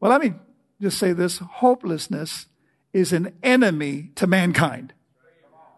well, 0.00 0.10
let 0.10 0.20
me 0.20 0.34
just 0.80 0.98
say 0.98 1.12
this 1.12 1.38
hopelessness 1.38 2.46
is 2.92 3.12
an 3.12 3.32
enemy 3.42 4.10
to 4.16 4.26
mankind. 4.26 4.92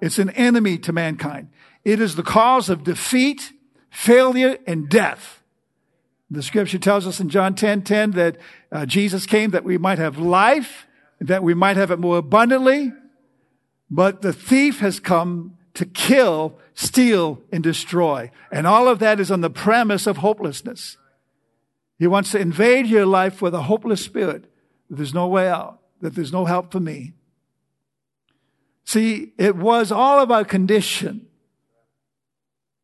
It's 0.03 0.19
an 0.19 0.31
enemy 0.31 0.79
to 0.79 0.93
mankind. 0.93 1.49
It 1.85 2.01
is 2.01 2.17
the 2.17 2.25
cause 2.25 2.69
of 2.69 2.83
defeat, 2.83 3.53
failure, 3.89 4.59
and 4.67 4.89
death. 4.89 5.41
The 6.29 6.43
scripture 6.43 6.81
tells 6.81 7.07
us 7.07 7.21
in 7.21 7.29
John 7.29 7.55
10, 7.55 7.83
10 7.83 8.11
that 8.11 8.37
uh, 8.73 8.85
Jesus 8.85 9.27
came 9.27 9.53
that 9.53 9.63
we 9.63 9.79
might 9.79 9.99
have 9.99 10.19
life, 10.19 10.87
that 11.21 11.45
we 11.45 11.55
might 11.55 11.77
have 11.77 11.93
it 11.93 12.01
more 12.01 12.19
abundantly. 12.19 12.93
But 13.91 14.23
the 14.23 14.33
thief 14.33 14.81
has 14.81 14.99
come 14.99 15.57
to 15.75 15.87
kill, 15.87 16.59
steal, 16.75 17.41
and 17.53 17.63
destroy. 17.63 18.33
And 18.51 18.67
all 18.67 18.89
of 18.89 18.99
that 18.99 19.21
is 19.21 19.31
on 19.31 19.41
the 19.41 19.51
premise 19.51 20.09
of 20.09 20.17
hopelessness. 20.17 20.97
He 22.01 22.09
wants 22.09 22.33
to 22.33 22.41
invade 22.41 22.89
your 22.89 23.07
life 23.07 23.41
with 23.41 23.55
a 23.55 23.63
hopeless 23.63 24.05
spirit. 24.05 24.53
That 24.91 24.97
there's 24.97 25.15
no 25.15 25.29
way 25.29 25.49
out, 25.49 25.79
that 26.01 26.17
there's 26.17 26.33
no 26.33 26.45
help 26.45 26.73
for 26.73 26.81
me. 26.81 27.13
See, 28.85 29.33
it 29.39 29.57
was 29.57 29.93
all 29.93 30.21
of 30.21 30.31
our 30.31 30.45
condition 30.45 31.27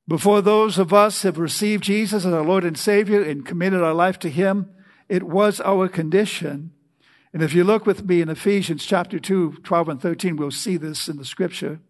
before 0.08 0.40
those 0.40 0.78
of 0.78 0.92
us 0.94 1.22
have 1.22 1.38
received 1.38 1.84
Jesus 1.84 2.24
as 2.24 2.32
our 2.32 2.44
Lord 2.44 2.64
and 2.64 2.78
Savior 2.78 3.22
and 3.22 3.44
committed 3.44 3.82
our 3.82 3.92
life 3.92 4.18
to 4.20 4.30
Him. 4.30 4.70
It 5.08 5.22
was 5.22 5.60
our 5.60 5.86
condition. 5.86 6.72
And 7.34 7.42
if 7.42 7.52
you 7.52 7.62
look 7.62 7.84
with 7.84 8.06
me 8.06 8.22
in 8.22 8.30
Ephesians 8.30 8.86
chapter 8.86 9.18
2, 9.18 9.58
12 9.62 9.88
and 9.90 10.00
13, 10.00 10.36
we'll 10.36 10.50
see 10.50 10.78
this 10.78 11.08
in 11.08 11.18
the 11.18 11.26
scripture. 11.26 11.80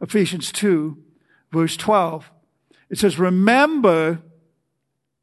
Ephesians 0.00 0.52
2, 0.52 0.96
verse 1.50 1.76
12. 1.76 2.30
It 2.88 2.98
says, 2.98 3.18
remember, 3.18 4.22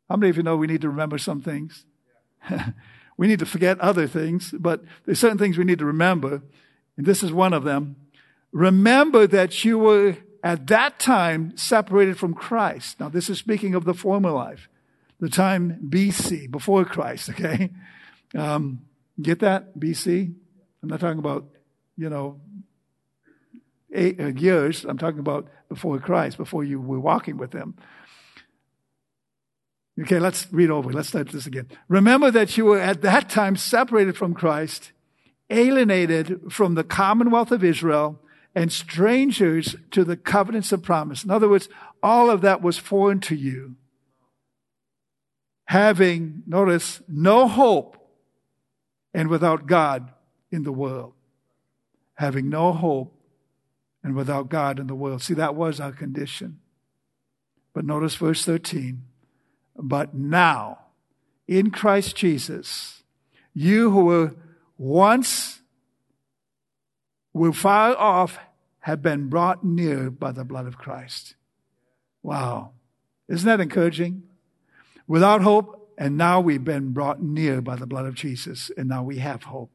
how 0.10 0.18
many 0.18 0.30
of 0.30 0.36
you 0.38 0.44
know 0.44 0.58
we 0.58 0.68
need 0.68 0.82
to 0.82 0.90
remember 0.90 1.18
some 1.18 1.42
things? 1.42 1.86
we 3.18 3.28
need 3.28 3.40
to 3.40 3.46
forget 3.46 3.80
other 3.80 4.06
things, 4.06 4.54
but 4.60 4.84
there's 5.06 5.20
certain 5.20 5.38
things 5.38 5.58
we 5.58 5.64
need 5.64 5.80
to 5.80 5.86
remember. 5.86 6.44
And 6.98 7.06
this 7.06 7.24
is 7.24 7.32
one 7.32 7.54
of 7.54 7.64
them. 7.64 7.96
Remember 8.54 9.26
that 9.28 9.66
you 9.66 9.80
were 9.80 10.16
at 10.44 10.68
that 10.68 11.00
time 11.00 11.58
separated 11.58 12.18
from 12.18 12.34
Christ. 12.34 13.00
Now, 13.00 13.10
this 13.10 13.30
is 13.30 13.40
speaking 13.40 13.74
of 13.74 13.84
the 13.84 13.94
former 13.94 14.32
life, 14.32 14.70
the 15.20 15.30
time 15.30 15.80
BC, 15.90 16.52
before 16.52 16.86
Christ, 16.86 17.30
okay? 17.32 17.72
Um, 18.36 18.82
get 19.22 19.40
that? 19.40 19.78
BC? 19.80 20.34
I'm 20.82 20.90
not 20.90 21.00
talking 21.00 21.20
about, 21.20 21.46
you 21.98 22.10
know, 22.10 22.42
eight 23.94 24.20
uh, 24.20 24.28
years. 24.28 24.86
I'm 24.86 24.98
talking 24.98 25.20
about 25.20 25.48
before 25.70 25.98
Christ, 26.00 26.38
before 26.38 26.64
you 26.64 26.80
were 26.80 27.00
walking 27.00 27.38
with 27.38 27.54
Him. 27.54 27.76
Okay, 30.02 30.20
let's 30.20 30.48
read 30.52 30.72
over. 30.72 30.92
Let's 30.92 31.10
start 31.10 31.30
this 31.30 31.46
again. 31.46 31.70
Remember 31.88 32.32
that 32.32 32.58
you 32.58 32.66
were 32.66 32.80
at 32.80 33.02
that 33.04 33.30
time 33.30 33.56
separated 33.56 34.18
from 34.18 34.34
Christ, 34.34 34.92
alienated 35.50 36.52
from 36.52 36.74
the 36.74 36.84
commonwealth 36.84 37.52
of 37.52 37.64
Israel, 37.64 38.20
and 38.56 38.72
strangers 38.72 39.76
to 39.92 40.04
the 40.04 40.18
covenants 40.18 40.72
of 40.72 40.84
promise. 40.84 41.24
In 41.24 41.32
other 41.32 41.50
words, 41.50 41.70
all 42.02 42.30
of 42.30 42.42
that 42.42 42.62
was 42.62 42.78
foreign 42.78 43.20
to 43.22 43.36
you. 43.36 43.76
Having, 45.66 46.44
notice, 46.46 47.02
no 47.08 47.48
hope 47.48 47.98
and 49.14 49.30
without 49.30 49.66
God 49.66 50.12
in 50.52 50.64
the 50.64 50.72
world. 50.72 51.14
Having 52.16 52.50
no 52.50 52.74
hope 52.74 53.16
and 54.04 54.16
without 54.16 54.50
God 54.50 54.80
in 54.80 54.88
the 54.88 54.96
world. 54.96 55.22
See, 55.22 55.34
that 55.34 55.56
was 55.56 55.80
our 55.80 55.92
condition. 55.92 56.60
But 57.74 57.86
notice 57.86 58.16
verse 58.16 58.46
13. 58.46 59.04
But 59.76 60.14
now, 60.14 60.80
in 61.48 61.72
Christ 61.72 62.16
Jesus, 62.16 63.04
you 63.54 63.90
who 63.92 64.06
were 64.06 64.36
once 64.78 65.62
were 67.34 67.54
far 67.54 67.96
off 67.98 68.38
have 68.82 69.02
been 69.02 69.30
brought 69.30 69.64
near 69.64 70.12
by 70.12 70.32
the 70.32 70.44
blood 70.44 70.68
of 70.68 70.78
Christ. 70.78 71.36
Wow. 72.22 72.72
Isn't 73.28 73.48
that 73.48 73.62
encouraging? 73.62 74.24
Without 75.08 75.42
hope, 75.42 75.94
and 75.98 76.18
now 76.18 76.40
we've 76.40 76.64
been 76.64 76.92
brought 76.92 77.22
near 77.22 77.62
by 77.62 77.76
the 77.76 77.86
blood 77.86 78.06
of 78.06 78.16
Jesus, 78.16 78.72
and 78.78 78.90
now 78.90 79.04
we 79.04 79.20
have 79.20 79.44
hope. 79.44 79.72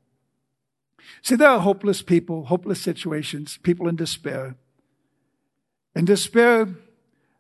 See, 1.23 1.37
there 1.37 1.49
are 1.49 1.61
hopeless 1.61 2.03
people, 2.03 2.47
hopeless 2.47 2.81
situations, 2.81 3.59
people 3.63 3.89
in 3.89 3.97
despair. 3.97 4.57
And 5.95 6.07
despair 6.07 6.69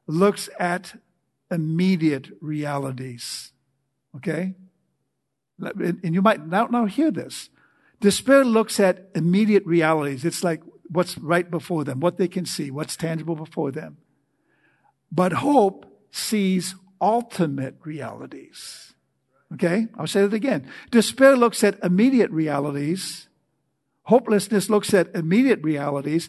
looks 0.07 0.49
at 0.59 0.95
immediate 1.51 2.31
realities. 2.41 3.53
Okay? 4.17 4.55
And 5.61 6.15
you 6.15 6.23
might 6.23 6.47
not 6.47 6.71
now 6.71 6.87
hear 6.87 7.11
this. 7.11 7.51
Despair 8.01 8.45
looks 8.45 8.79
at 8.79 9.09
immediate 9.15 9.67
realities. 9.67 10.25
It's 10.25 10.45
like 10.45 10.63
what's 10.89 11.19
right 11.19 11.51
before 11.51 11.85
them, 11.85 12.01
what 12.01 12.17
they 12.17 12.29
can 12.29 12.47
see, 12.47 12.71
what's 12.71 12.97
tangible 12.97 13.35
before 13.35 13.71
them. 13.71 13.99
But 15.11 15.33
hope 15.33 15.87
sees 16.11 16.75
ultimate 17.01 17.77
realities. 17.85 18.95
Okay? 19.55 19.89
I'll 19.97 20.07
say 20.07 20.23
it 20.25 20.35
again. 20.35 20.71
Despair 20.91 21.37
looks 21.37 21.65
at 21.65 21.79
immediate 21.83 22.31
realities. 22.31 23.29
Hopelessness 24.05 24.71
looks 24.71 24.95
at 24.95 25.15
immediate 25.15 25.63
realities. 25.63 26.29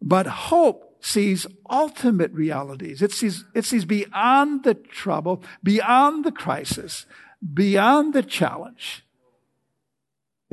But 0.00 0.26
hope 0.26 0.96
sees 1.00 1.46
ultimate 1.70 2.32
realities. 2.32 3.02
It 3.02 3.12
sees, 3.12 3.44
it 3.54 3.64
sees 3.64 3.84
beyond 3.84 4.64
the 4.64 4.74
trouble, 4.74 5.42
beyond 5.62 6.24
the 6.24 6.32
crisis, 6.32 7.06
beyond 7.54 8.12
the 8.14 8.22
challenge 8.22 9.05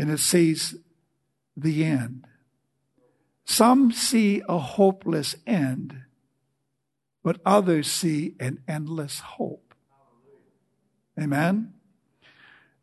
and 0.04 0.12
it 0.12 0.20
sees 0.20 0.76
the 1.56 1.86
end. 1.86 2.28
Some 3.46 3.90
see 3.94 4.42
a 4.50 4.58
hopeless 4.58 5.38
end, 5.48 6.02
but 7.24 7.40
others 7.46 7.90
see 7.90 8.36
an 8.38 8.60
endless 8.68 9.22
hope. 9.22 9.74
Amen? 11.18 11.72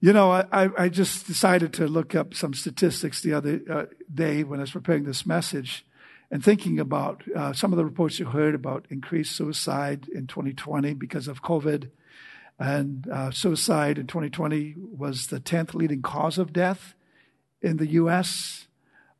You 0.00 0.14
know, 0.14 0.30
I, 0.32 0.70
I 0.78 0.88
just 0.88 1.26
decided 1.26 1.74
to 1.74 1.86
look 1.86 2.14
up 2.14 2.32
some 2.32 2.54
statistics 2.54 3.20
the 3.20 3.34
other 3.34 3.60
uh, 3.70 3.84
day 4.10 4.42
when 4.42 4.58
I 4.58 4.62
was 4.62 4.70
preparing 4.70 5.04
this 5.04 5.26
message 5.26 5.84
and 6.30 6.42
thinking 6.42 6.80
about 6.80 7.22
uh, 7.36 7.52
some 7.52 7.70
of 7.70 7.76
the 7.76 7.84
reports 7.84 8.18
you 8.18 8.24
heard 8.24 8.54
about 8.54 8.86
increased 8.88 9.36
suicide 9.36 10.08
in 10.08 10.26
2020 10.26 10.94
because 10.94 11.28
of 11.28 11.42
COVID. 11.42 11.90
And 12.58 13.06
uh, 13.10 13.30
suicide 13.30 13.98
in 13.98 14.06
2020 14.06 14.76
was 14.78 15.26
the 15.26 15.38
10th 15.38 15.74
leading 15.74 16.00
cause 16.00 16.38
of 16.38 16.54
death 16.54 16.94
in 17.62 17.76
the 17.76 17.86
U.S., 17.88 18.66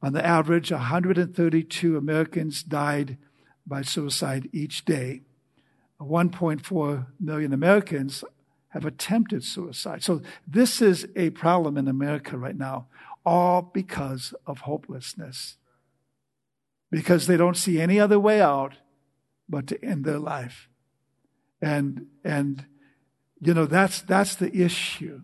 on 0.02 0.14
the 0.14 0.24
average, 0.24 0.70
132 0.72 1.96
Americans 1.96 2.62
died 2.62 3.18
by 3.66 3.82
suicide 3.82 4.48
each 4.52 4.84
day. 4.84 5.22
1.4 6.00 7.06
million 7.20 7.52
Americans 7.52 8.24
have 8.70 8.86
attempted 8.86 9.44
suicide. 9.44 10.02
So 10.02 10.22
this 10.46 10.80
is 10.80 11.06
a 11.16 11.30
problem 11.30 11.76
in 11.76 11.86
America 11.86 12.38
right 12.38 12.56
now, 12.56 12.86
all 13.26 13.60
because 13.60 14.32
of 14.46 14.60
hopelessness. 14.60 15.56
Because 16.90 17.26
they 17.26 17.36
don't 17.36 17.56
see 17.56 17.80
any 17.80 18.00
other 18.00 18.18
way 18.18 18.40
out 18.40 18.76
but 19.48 19.66
to 19.66 19.84
end 19.84 20.04
their 20.04 20.18
life. 20.18 20.68
And, 21.60 22.06
and, 22.24 22.64
you 23.40 23.52
know, 23.52 23.66
that's, 23.66 24.00
that's 24.00 24.34
the 24.36 24.54
issue 24.56 25.22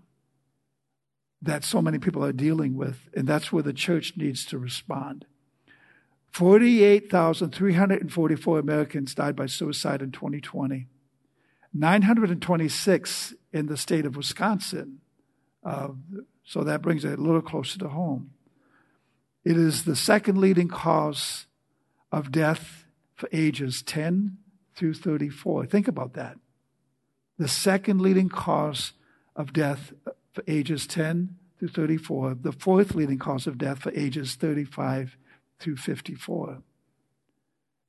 that 1.43 1.65
so 1.65 1.83
many 1.83 1.99
people 1.99 2.25
are 2.25 2.33
dealing 2.33 2.77
with, 2.77 3.09
and 3.15 3.27
that's 3.27 3.53
where 3.53 3.63
the 3.63 3.73
church 3.73 4.15
needs 4.17 4.45
to 4.47 4.59
respond. 4.59 5.27
48,344 6.33 8.59
Americans 8.59 9.15
died 9.15 9.37
by 9.37 9.47
suicide 9.47 10.03
in 10.03 10.13
2020. 10.13 10.87
926 11.73 13.35
in 13.53 13.67
the 13.67 13.77
state 13.77 14.07
of 14.07 14.17
Wisconsin. 14.17 15.01
Uh, 15.65 15.89
so 16.45 16.63
that 16.63 16.83
brings 16.83 17.05
it 17.05 17.19
a 17.19 17.23
little 17.23 17.43
closer 17.43 17.79
to 17.79 17.89
home. 17.89 18.31
It 19.45 19.57
is 19.57 19.85
the 19.85 19.97
second 19.97 20.39
leading 20.39 20.69
cause 20.69 21.47
of 22.13 22.33
death 22.33 22.85
for 23.15 23.29
ages 23.33 23.83
10 23.83 24.39
through 24.75 24.95
34. 24.95 25.67
Think 25.67 25.89
about 25.89 26.15
that. 26.15 26.39
The 27.39 27.49
second 27.49 28.01
leading 28.01 28.29
cause 28.29 28.93
of 29.35 29.53
death 29.53 29.93
for 30.37 30.45
ages 30.47 30.87
10 30.87 31.35
through 31.59 31.69
34. 31.69 32.35
The 32.43 32.53
fourth 32.53 32.95
leading 32.95 33.19
cause 33.19 33.47
of 33.47 33.57
death 33.57 33.79
for 33.79 33.91
ages 33.93 34.35
35 34.35 35.17
through 35.59 35.77
54. 35.77 36.63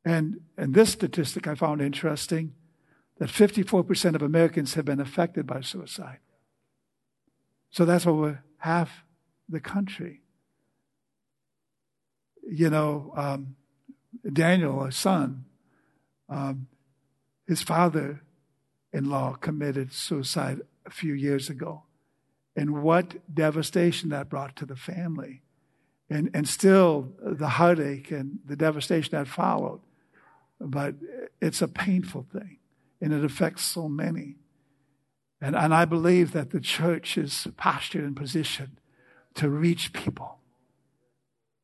And, 0.06 0.40
and 0.58 0.74
this 0.74 0.92
statistic 0.92 1.46
I 1.46 1.56
found 1.56 1.82
interesting 1.82 2.54
that 3.18 3.28
54% 3.28 4.16
of 4.16 4.22
Americans 4.22 4.76
have 4.76 4.86
been 4.86 5.02
affected 5.02 5.46
by 5.46 5.60
suicide. 5.60 6.20
So 7.70 7.84
that's 7.84 8.08
over 8.08 8.44
half 8.60 9.04
the 9.50 9.60
country. 9.60 10.22
You 12.50 12.70
know, 12.70 13.12
um, 13.18 13.58
Daniel, 14.32 14.84
a 14.84 14.92
son, 14.94 15.44
um, 16.30 16.68
his 17.46 17.62
father 17.62 18.22
in 18.94 19.10
law 19.10 19.34
committed 19.34 19.92
suicide 19.92 20.62
a 20.86 20.90
few 20.90 21.14
years 21.14 21.50
ago. 21.50 21.84
And 22.58 22.84
what 22.84 23.34
devastation 23.34 24.10
that 24.10 24.30
brought 24.30 24.58
to 24.58 24.66
the 24.66 24.76
family. 24.76 25.44
And, 26.10 26.32
and 26.34 26.48
still 26.48 27.14
the 27.22 27.50
heartache 27.50 28.12
and 28.12 28.40
the 28.46 28.56
devastation 28.56 29.12
that 29.12 29.28
followed. 29.28 29.82
But 30.60 30.96
it's 31.40 31.62
a 31.62 31.68
painful 31.68 32.26
thing, 32.32 32.58
and 33.00 33.14
it 33.14 33.24
affects 33.24 33.64
so 33.64 33.88
many. 33.88 34.38
And, 35.40 35.56
and 35.56 35.74
I 35.74 35.86
believe 35.86 36.32
that 36.32 36.50
the 36.50 36.60
church 36.60 37.18
is 37.18 37.48
postured 37.58 38.04
and 38.04 38.16
positioned 38.16 38.80
to 39.36 39.50
reach 39.50 39.94
people. 39.94 40.40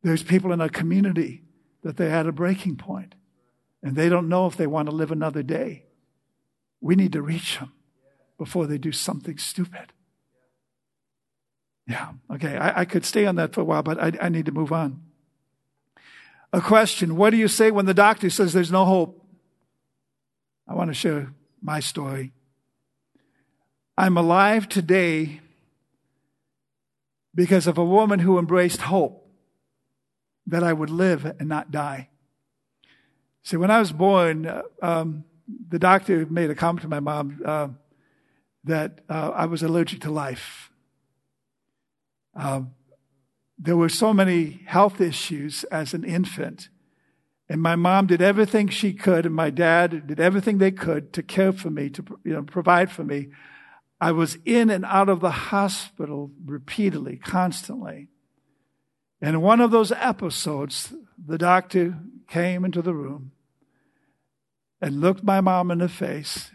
There's 0.03 0.21
people 0.21 0.51
in 0.51 0.61
our 0.61 0.69
community 0.69 1.41
that 1.81 1.97
they're 1.97 2.15
at 2.15 2.27
a 2.27 2.31
breaking 2.31 2.75
point, 2.75 3.15
and 3.81 3.95
they 3.95 4.09
don't 4.09 4.29
know 4.29 4.45
if 4.45 4.57
they 4.57 4.67
want 4.67 4.89
to 4.89 4.95
live 4.95 5.11
another 5.11 5.41
day. 5.41 5.85
We 6.81 6.95
need 6.95 7.13
to 7.13 7.21
reach 7.21 7.57
them 7.57 7.71
before 8.37 8.67
they 8.67 8.77
do 8.77 8.91
something 8.91 9.37
stupid. 9.37 9.93
Yeah, 11.87 12.13
okay. 12.31 12.55
I, 12.57 12.81
I 12.81 12.85
could 12.85 13.05
stay 13.05 13.25
on 13.25 13.35
that 13.35 13.53
for 13.53 13.61
a 13.61 13.65
while, 13.65 13.83
but 13.83 13.99
I, 13.99 14.11
I 14.21 14.29
need 14.29 14.45
to 14.45 14.51
move 14.51 14.71
on. 14.71 15.01
A 16.51 16.61
question 16.61 17.15
What 17.15 17.31
do 17.31 17.37
you 17.37 17.47
say 17.47 17.71
when 17.71 17.85
the 17.85 17.93
doctor 17.93 18.29
says 18.29 18.53
there's 18.53 18.71
no 18.71 18.85
hope? 18.85 19.19
I 20.67 20.75
want 20.75 20.89
to 20.89 20.93
share 20.93 21.33
my 21.61 21.79
story. 21.79 22.31
I'm 23.97 24.17
alive 24.17 24.69
today 24.69 25.41
because 27.35 27.67
of 27.67 27.77
a 27.77 27.85
woman 27.85 28.19
who 28.19 28.39
embraced 28.39 28.81
hope 28.81 29.27
that 30.47 30.63
I 30.63 30.73
would 30.73 30.89
live 30.89 31.25
and 31.25 31.47
not 31.47 31.71
die. 31.71 32.09
See, 33.43 33.57
when 33.57 33.71
I 33.71 33.79
was 33.79 33.91
born, 33.91 34.45
uh, 34.45 34.61
um, 34.81 35.25
the 35.69 35.79
doctor 35.79 36.25
made 36.25 36.49
a 36.49 36.55
comment 36.55 36.83
to 36.83 36.87
my 36.87 36.99
mom 36.99 37.41
uh, 37.45 37.67
that 38.63 39.01
uh, 39.09 39.31
I 39.35 39.45
was 39.45 39.63
allergic 39.63 40.01
to 40.01 40.11
life. 40.11 40.71
Um, 42.35 42.73
there 43.57 43.77
were 43.77 43.89
so 43.89 44.13
many 44.13 44.63
health 44.65 44.99
issues 44.99 45.63
as 45.65 45.93
an 45.93 46.03
infant. 46.03 46.69
And 47.49 47.61
my 47.61 47.75
mom 47.75 48.07
did 48.07 48.21
everything 48.21 48.69
she 48.69 48.93
could, 48.93 49.25
and 49.25 49.35
my 49.35 49.49
dad 49.49 50.07
did 50.07 50.19
everything 50.19 50.57
they 50.57 50.71
could 50.71 51.13
to 51.13 51.21
care 51.21 51.51
for 51.51 51.69
me, 51.69 51.89
to 51.89 52.03
you 52.23 52.33
know, 52.33 52.43
provide 52.43 52.91
for 52.91 53.03
me. 53.03 53.29
I 54.01 54.11
was 54.11 54.37
in 54.45 54.69
and 54.69 54.85
out 54.85 55.09
of 55.09 55.19
the 55.19 55.31
hospital 55.31 56.31
repeatedly, 56.45 57.17
constantly. 57.17 58.07
And 59.21 59.35
in 59.35 59.41
one 59.41 59.61
of 59.61 59.71
those 59.71 59.91
episodes, 59.91 60.93
the 61.17 61.37
doctor 61.37 61.99
came 62.27 62.65
into 62.65 62.81
the 62.81 62.93
room 62.93 63.31
and 64.81 64.99
looked 64.99 65.23
my 65.23 65.39
mom 65.39 65.71
in 65.71 65.77
the 65.77 65.87
face, 65.87 66.51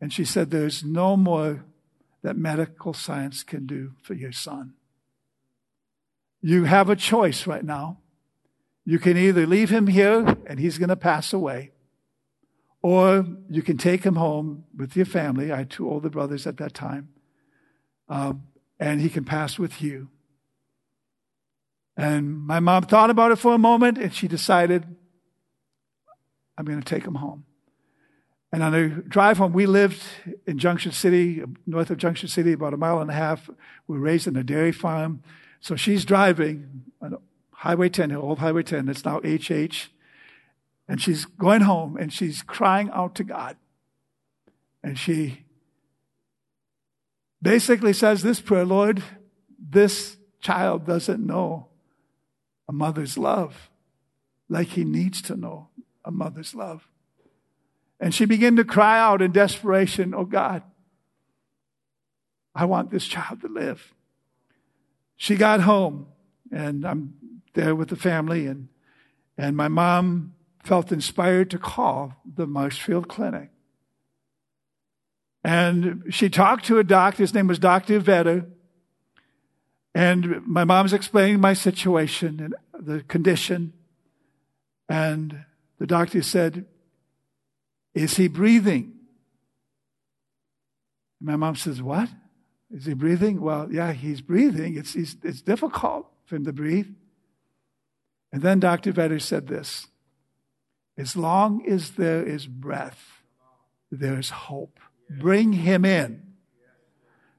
and 0.00 0.12
she 0.12 0.24
said, 0.24 0.50
There's 0.50 0.84
no 0.84 1.16
more 1.16 1.64
that 2.22 2.36
medical 2.36 2.94
science 2.94 3.42
can 3.42 3.66
do 3.66 3.92
for 4.02 4.14
your 4.14 4.32
son. 4.32 4.74
You 6.40 6.64
have 6.64 6.88
a 6.88 6.96
choice 6.96 7.46
right 7.46 7.64
now. 7.64 7.98
You 8.84 8.98
can 8.98 9.16
either 9.16 9.46
leave 9.46 9.70
him 9.70 9.86
here 9.86 10.36
and 10.46 10.58
he's 10.58 10.78
going 10.78 10.88
to 10.88 10.96
pass 10.96 11.32
away, 11.32 11.70
or 12.82 13.24
you 13.48 13.62
can 13.62 13.76
take 13.76 14.04
him 14.04 14.16
home 14.16 14.64
with 14.76 14.96
your 14.96 15.06
family. 15.06 15.52
I 15.52 15.58
had 15.58 15.70
two 15.70 15.88
older 15.88 16.10
brothers 16.10 16.46
at 16.46 16.56
that 16.56 16.74
time, 16.74 17.10
um, 18.08 18.42
and 18.80 19.00
he 19.00 19.08
can 19.08 19.24
pass 19.24 19.58
with 19.58 19.80
you. 19.80 20.08
And 21.96 22.38
my 22.38 22.58
mom 22.58 22.84
thought 22.84 23.10
about 23.10 23.32
it 23.32 23.36
for 23.36 23.54
a 23.54 23.58
moment 23.58 23.98
and 23.98 24.12
she 24.12 24.26
decided, 24.26 24.84
I'm 26.56 26.64
going 26.64 26.80
to 26.80 26.84
take 26.84 27.04
him 27.04 27.16
home. 27.16 27.44
And 28.52 28.62
on 28.62 28.72
the 28.72 28.88
drive 29.08 29.38
home, 29.38 29.54
we 29.54 29.64
lived 29.64 30.02
in 30.46 30.58
Junction 30.58 30.92
City, 30.92 31.42
north 31.66 31.90
of 31.90 31.96
Junction 31.96 32.28
City, 32.28 32.52
about 32.52 32.74
a 32.74 32.76
mile 32.76 33.00
and 33.00 33.10
a 33.10 33.14
half. 33.14 33.48
We 33.86 33.96
were 33.96 34.04
raised 34.04 34.26
in 34.26 34.36
a 34.36 34.44
dairy 34.44 34.72
farm. 34.72 35.22
So 35.60 35.74
she's 35.74 36.04
driving 36.04 36.82
on 37.00 37.16
Highway 37.52 37.88
10, 37.88 38.12
old 38.12 38.40
Highway 38.40 38.62
10, 38.62 38.88
it's 38.88 39.04
now 39.04 39.20
HH. 39.20 39.88
And 40.86 41.00
she's 41.00 41.24
going 41.24 41.62
home 41.62 41.96
and 41.96 42.12
she's 42.12 42.42
crying 42.42 42.90
out 42.92 43.14
to 43.14 43.24
God. 43.24 43.56
And 44.82 44.98
she 44.98 45.44
basically 47.40 47.92
says 47.92 48.22
this 48.22 48.40
prayer 48.40 48.64
Lord, 48.64 49.02
this 49.58 50.16
child 50.40 50.86
doesn't 50.86 51.24
know 51.24 51.68
a 52.68 52.72
mother's 52.72 53.16
love 53.16 53.70
like 54.48 54.68
he 54.68 54.84
needs 54.84 55.22
to 55.22 55.36
know 55.36 55.68
a 56.04 56.10
mother's 56.10 56.54
love. 56.54 56.88
And 58.02 58.12
she 58.12 58.24
began 58.24 58.56
to 58.56 58.64
cry 58.64 58.98
out 58.98 59.22
in 59.22 59.30
desperation, 59.30 60.12
Oh 60.12 60.24
God, 60.24 60.64
I 62.52 62.64
want 62.64 62.90
this 62.90 63.06
child 63.06 63.42
to 63.42 63.48
live. 63.48 63.94
She 65.16 65.36
got 65.36 65.60
home, 65.60 66.08
and 66.50 66.84
I'm 66.84 67.14
there 67.54 67.76
with 67.76 67.90
the 67.90 67.96
family, 67.96 68.48
and, 68.48 68.66
and 69.38 69.56
my 69.56 69.68
mom 69.68 70.34
felt 70.64 70.90
inspired 70.90 71.48
to 71.50 71.58
call 71.58 72.16
the 72.26 72.44
Marshfield 72.44 73.08
Clinic. 73.08 73.50
And 75.44 76.02
she 76.10 76.28
talked 76.28 76.64
to 76.64 76.80
a 76.80 76.84
doctor, 76.84 77.22
his 77.22 77.32
name 77.32 77.46
was 77.46 77.60
Dr. 77.60 78.00
Vetter, 78.00 78.50
and 79.94 80.44
my 80.44 80.64
mom's 80.64 80.92
explaining 80.92 81.40
my 81.40 81.52
situation 81.52 82.40
and 82.40 82.54
the 82.84 83.04
condition. 83.04 83.74
And 84.88 85.44
the 85.78 85.86
doctor 85.86 86.22
said, 86.22 86.66
is 87.94 88.16
he 88.16 88.28
breathing? 88.28 88.94
My 91.20 91.36
mom 91.36 91.56
says, 91.56 91.82
What? 91.82 92.08
Is 92.70 92.86
he 92.86 92.94
breathing? 92.94 93.40
Well, 93.40 93.68
yeah, 93.70 93.92
he's 93.92 94.22
breathing. 94.22 94.76
It's, 94.76 94.94
it's, 94.94 95.16
it's 95.22 95.42
difficult 95.42 96.06
for 96.24 96.36
him 96.36 96.44
to 96.44 96.52
breathe. 96.52 96.88
And 98.32 98.40
then 98.40 98.60
Dr. 98.60 98.92
Vetter 98.92 99.20
said 99.20 99.46
this 99.46 99.88
As 100.96 101.16
long 101.16 101.66
as 101.68 101.92
there 101.92 102.24
is 102.24 102.46
breath, 102.46 103.22
there's 103.90 104.30
hope. 104.30 104.80
Bring 105.10 105.52
him 105.52 105.84
in. 105.84 106.22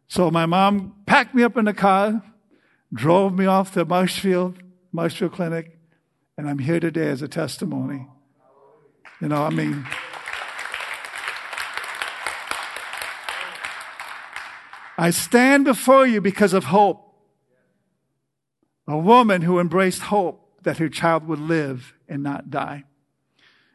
So 0.07 0.29
my 0.29 0.45
mom 0.45 0.93
packed 1.07 1.33
me 1.33 1.43
up 1.43 1.57
in 1.57 1.65
the 1.65 1.73
car, 1.73 2.21
drove 2.93 3.33
me 3.33 3.47
off 3.47 3.73
to 3.73 3.83
Marshfield, 3.83 4.59
Marshfield 4.91 5.31
Clinic, 5.31 5.79
and 6.37 6.47
I'm 6.47 6.59
here 6.59 6.79
today 6.79 7.07
as 7.07 7.23
a 7.23 7.27
testimony. 7.27 8.07
You 9.19 9.29
know, 9.29 9.43
I 9.43 9.49
mean, 9.49 9.87
I 14.97 15.09
stand 15.09 15.65
before 15.65 16.05
you 16.05 16.21
because 16.21 16.53
of 16.53 16.65
hope. 16.65 16.99
A 18.87 18.97
woman 18.97 19.41
who 19.41 19.59
embraced 19.59 20.03
hope 20.03 20.61
that 20.63 20.77
her 20.77 20.89
child 20.89 21.27
would 21.27 21.39
live 21.39 21.93
and 22.07 22.21
not 22.21 22.49
die. 22.49 22.83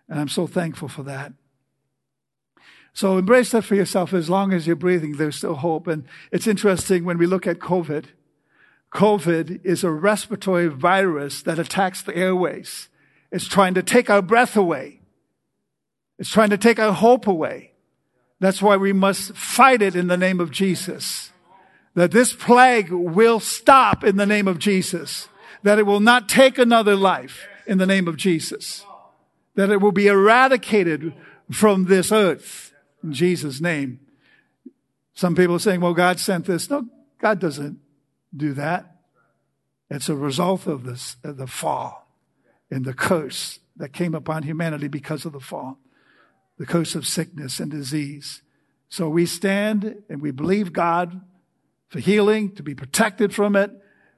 And 0.08 0.18
I'm 0.20 0.28
so 0.28 0.46
thankful 0.46 0.88
for 0.88 1.02
that. 1.04 1.32
So 2.92 3.16
embrace 3.16 3.50
that 3.52 3.62
for 3.62 3.74
yourself. 3.74 4.12
As 4.12 4.28
long 4.28 4.52
as 4.52 4.66
you're 4.66 4.76
breathing, 4.76 5.16
there's 5.16 5.36
still 5.36 5.54
hope. 5.54 5.86
And 5.86 6.04
it's 6.32 6.46
interesting 6.46 7.04
when 7.04 7.18
we 7.18 7.26
look 7.26 7.46
at 7.46 7.58
COVID. 7.58 8.06
COVID 8.92 9.64
is 9.64 9.84
a 9.84 9.90
respiratory 9.90 10.68
virus 10.68 11.42
that 11.42 11.58
attacks 11.58 12.02
the 12.02 12.16
airways. 12.16 12.88
It's 13.30 13.46
trying 13.46 13.74
to 13.74 13.82
take 13.82 14.08
our 14.08 14.22
breath 14.22 14.56
away. 14.56 15.00
It's 16.18 16.30
trying 16.30 16.50
to 16.50 16.58
take 16.58 16.78
our 16.78 16.92
hope 16.92 17.26
away. 17.26 17.72
That's 18.40 18.62
why 18.62 18.76
we 18.76 18.92
must 18.92 19.34
fight 19.34 19.82
it 19.82 19.96
in 19.96 20.06
the 20.06 20.16
name 20.16 20.40
of 20.40 20.50
Jesus. 20.50 21.32
That 21.94 22.12
this 22.12 22.32
plague 22.32 22.90
will 22.90 23.40
stop 23.40 24.04
in 24.04 24.16
the 24.16 24.26
name 24.26 24.46
of 24.46 24.58
Jesus. 24.58 25.28
That 25.64 25.78
it 25.78 25.86
will 25.86 26.00
not 26.00 26.28
take 26.28 26.58
another 26.58 26.94
life. 26.94 27.48
in 27.68 27.78
the 27.78 27.86
name 27.86 28.08
of 28.08 28.16
Jesus. 28.16 28.84
That 29.54 29.70
it 29.70 29.80
will 29.80 29.92
be 29.92 30.08
eradicated 30.08 31.12
from 31.52 31.84
this 31.84 32.10
earth 32.10 32.72
in 33.04 33.12
Jesus' 33.12 33.60
name. 33.60 34.00
Some 35.14 35.36
people 35.36 35.56
are 35.56 35.60
saying, 35.60 35.80
well, 35.80 35.94
God 35.94 36.18
sent 36.18 36.46
this. 36.46 36.70
No, 36.70 36.86
God 37.20 37.38
doesn't 37.38 37.78
do 38.34 38.54
that. 38.54 38.96
It's 39.90 40.08
a 40.08 40.16
result 40.16 40.66
of 40.66 40.84
this, 40.84 41.16
the 41.22 41.46
fall 41.46 42.08
and 42.70 42.84
the 42.84 42.94
curse 42.94 43.58
that 43.76 43.92
came 43.92 44.14
upon 44.14 44.42
humanity 44.42 44.88
because 44.88 45.24
of 45.24 45.32
the 45.32 45.40
fall, 45.40 45.78
the 46.58 46.66
curse 46.66 46.94
of 46.94 47.06
sickness 47.06 47.60
and 47.60 47.70
disease. 47.70 48.42
So 48.88 49.08
we 49.08 49.26
stand 49.26 50.02
and 50.08 50.20
we 50.20 50.30
believe 50.30 50.72
God 50.72 51.20
for 51.88 52.00
healing, 52.00 52.54
to 52.54 52.62
be 52.62 52.74
protected 52.74 53.34
from 53.34 53.56
it, 53.56 53.70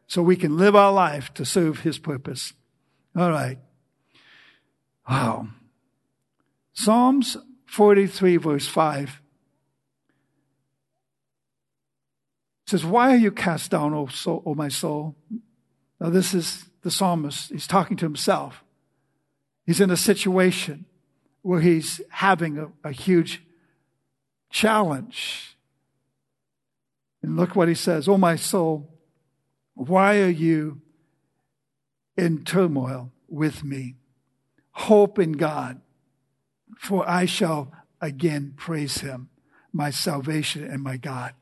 so 0.09 0.23
we 0.23 0.35
can 0.35 0.57
live 0.57 0.75
our 0.75 0.93
life 0.93 1.33
to 1.35 1.45
serve 1.45 1.81
His 1.81 1.99
purpose. 1.99 2.53
All 3.17 3.31
right. 3.31 3.59
Wow. 5.09 5.49
Psalms 6.73 7.37
43, 7.67 8.37
verse 8.39 8.67
5 8.67 9.23
says, 12.67 12.85
Why 12.85 13.13
are 13.13 13.19
you 13.19 13.31
cast 13.31 13.71
down, 13.71 13.95
O, 13.95 14.07
soul, 14.07 14.43
o 14.47 14.55
my 14.55 14.69
soul? 14.69 15.17
Now, 16.01 16.11
this 16.11 16.35
is 16.35 16.67
the 16.83 16.91
psalmist. 16.91 17.51
He's 17.51 17.67
talking 17.67 17.97
to 17.99 18.07
himself. 18.07 18.65
He's 19.67 19.81
in 19.81 19.91
a 19.91 19.97
situation 19.97 20.87
where 21.43 21.61
he's 21.61 22.01
having 22.11 22.59
a, 22.59 22.69
a 22.85 22.93
huge 22.93 23.43
challenge. 24.51 25.57
And 27.23 27.37
look 27.37 27.55
what 27.55 27.69
he 27.69 27.75
says 27.75 28.09
Oh, 28.09 28.19
my 28.19 28.37
soul, 28.37 28.91
why 29.75 30.21
are 30.21 30.29
you 30.29 30.81
in 32.17 32.45
turmoil 32.45 33.13
with 33.29 33.65
me? 33.65 33.97
Hope 34.73 35.19
in 35.19 35.33
God, 35.33 35.81
for 36.79 37.09
I 37.09 37.27
shall 37.27 37.73
again 38.01 38.55
praise 38.57 38.99
him, 38.99 39.29
my 39.73 39.91
salvation 39.91 40.65
and 40.65 40.83
my 40.83 40.97
God. 40.97 41.35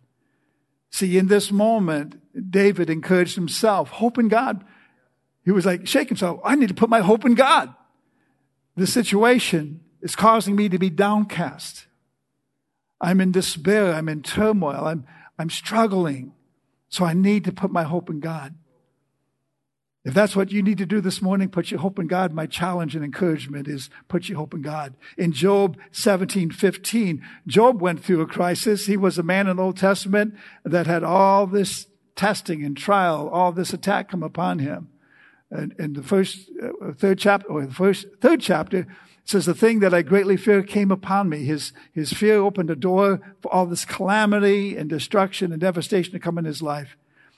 See, 0.91 1.19
in 1.19 1.29
this 1.29 1.53
moment, 1.53 2.21
David 2.51 2.89
encouraged 2.89 3.35
himself, 3.35 3.91
hope 3.91 4.19
in 4.19 4.29
God. 4.29 4.65
He 5.45 5.51
was 5.51 5.67
like, 5.67 5.87
shake 5.87 6.09
himself. 6.09 6.41
I 6.45 6.55
need 6.55 6.69
to 6.69 6.75
put 6.75 6.91
my 6.91 7.01
hope 7.01 7.25
in 7.25 7.35
God. 7.35 7.75
The 8.77 8.87
situation 8.87 9.81
is 10.03 10.17
causing 10.17 10.57
me 10.57 10.69
to 10.69 10.79
be 10.79 10.91
downcast. 10.91 11.87
I'm 13.01 13.21
in 13.21 13.33
despair. 13.33 13.93
I'm 13.93 14.09
in 14.09 14.23
turmoil. 14.23 14.87
I'm, 14.87 15.07
I'm 15.39 15.51
struggling. 15.51 16.33
So 16.89 17.05
I 17.05 17.13
need 17.13 17.45
to 17.45 17.53
put 17.53 17.71
my 17.71 17.85
hope 17.85 18.11
in 18.11 18.21
God. 18.21 18.55
If 20.05 20.15
that's 20.15 20.35
what 20.35 20.51
you 20.51 20.63
need 20.63 20.79
to 20.79 20.87
do 20.87 21.01
this 21.01 21.21
morning, 21.21 21.51
put 21.51 21.71
your 21.71 21.81
hope 21.81 21.99
in 21.99 22.07
God. 22.07 22.33
My 22.33 22.47
challenge 22.47 22.97
and 22.97 23.05
encouragement 23.05 23.69
is 23.69 23.91
put 24.09 24.29
your 24.29 24.39
hope 24.39 24.55
in 24.55 24.63
God. 24.63 24.95
In 25.19 25.33
Job 25.33 25.77
17, 25.93 26.51
15, 26.51 27.23
Job 27.47 27.83
went 27.83 28.03
through 28.03 28.23
a 28.23 28.27
crisis. 28.27 28.87
He 28.87 28.97
was 28.97 29.19
a 29.19 29.23
man 29.23 29.49
in 29.49 29.57
the 29.57 29.63
Old 29.63 29.77
Testament 29.77 30.35
that 30.65 30.87
had 30.87 31.05
all 31.05 31.47
this 31.47 31.89
testing 32.17 32.65
and 32.65 32.77
trial, 32.77 33.29
all 33.29 33.53
this 33.53 33.73
attack 33.73 34.09
come 34.09 34.23
upon 34.23 34.61
him. 34.61 34.89
And 35.51 35.75
in 35.79 35.93
the 35.93 36.03
first, 36.03 36.51
uh, 36.63 36.93
third 36.93 37.19
chapter, 37.19 37.49
or 37.49 37.67
the 37.67 37.75
first, 37.75 38.07
third 38.21 38.41
chapter, 38.41 38.87
says, 39.29 39.45
the 39.45 39.55
thing 39.55 39.81
that 39.81 39.93
I 39.93 40.01
greatly 40.01 40.39
fear 40.39 40.63
came 40.63 40.91
upon 40.91 41.29
me. 41.29 41.45
His, 41.45 41.73
his 41.93 42.13
fear 42.13 42.39
opened 42.39 42.71
a 42.71 42.77
door 42.77 43.21
for 43.43 43.53
all 43.53 43.67
this 43.67 43.85
calamity 43.85 44.75
and 44.75 44.89
destruction 44.89 45.53
and 45.53 45.61
devastation 45.61 46.13
to 46.13 46.19
come 46.19 46.39
in 46.39 46.47
his 46.47 46.63
life. 46.63 46.97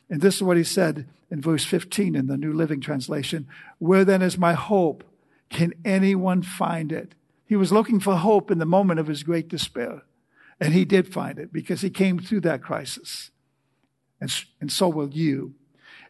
And 0.08 0.20
this 0.20 0.36
is 0.36 0.42
what 0.42 0.56
he 0.56 0.62
said 0.62 1.08
in 1.32 1.40
verse 1.40 1.64
15 1.64 2.14
in 2.14 2.28
the 2.28 2.36
New 2.36 2.52
Living 2.52 2.80
Translation. 2.80 3.48
Where 3.78 4.04
then 4.04 4.22
is 4.22 4.38
my 4.38 4.52
hope? 4.52 5.02
Can 5.48 5.74
anyone 5.84 6.42
find 6.42 6.92
it? 6.92 7.16
He 7.44 7.56
was 7.56 7.72
looking 7.72 7.98
for 7.98 8.14
hope 8.14 8.52
in 8.52 8.58
the 8.58 8.64
moment 8.66 9.00
of 9.00 9.08
his 9.08 9.24
great 9.24 9.48
despair. 9.48 10.02
And 10.60 10.72
he 10.72 10.84
did 10.84 11.12
find 11.12 11.40
it 11.40 11.52
because 11.52 11.80
he 11.80 11.90
came 11.90 12.20
through 12.20 12.42
that 12.42 12.62
crisis. 12.62 13.32
And, 14.20 14.32
and 14.60 14.70
so 14.70 14.88
will 14.88 15.10
you. 15.10 15.54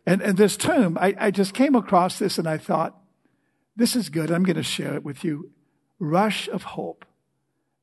And, 0.05 0.21
and 0.21 0.37
this 0.37 0.59
term, 0.59 0.99
I, 1.01 1.15
I 1.19 1.31
just 1.31 1.55
came 1.55 1.75
across 1.75 2.19
this 2.19 2.37
and 2.37 2.47
I 2.47 2.59
thought, 2.59 2.99
this 3.77 3.97
is 3.97 4.11
good. 4.11 4.31
I'm 4.31 4.43
going 4.43 4.57
to 4.57 4.63
share 4.63 4.95
it 4.95 5.05
with 5.05 5.25
you 5.25 5.51
rush 6.01 6.49
of 6.49 6.63
hope. 6.65 7.05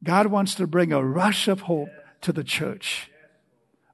God 0.04 0.28
wants 0.28 0.56
to 0.56 0.68
bring 0.68 0.92
a 0.92 1.04
rush 1.04 1.48
of 1.48 1.62
hope 1.62 1.90
to 2.22 2.34
the 2.34 2.44
church. 2.44 3.10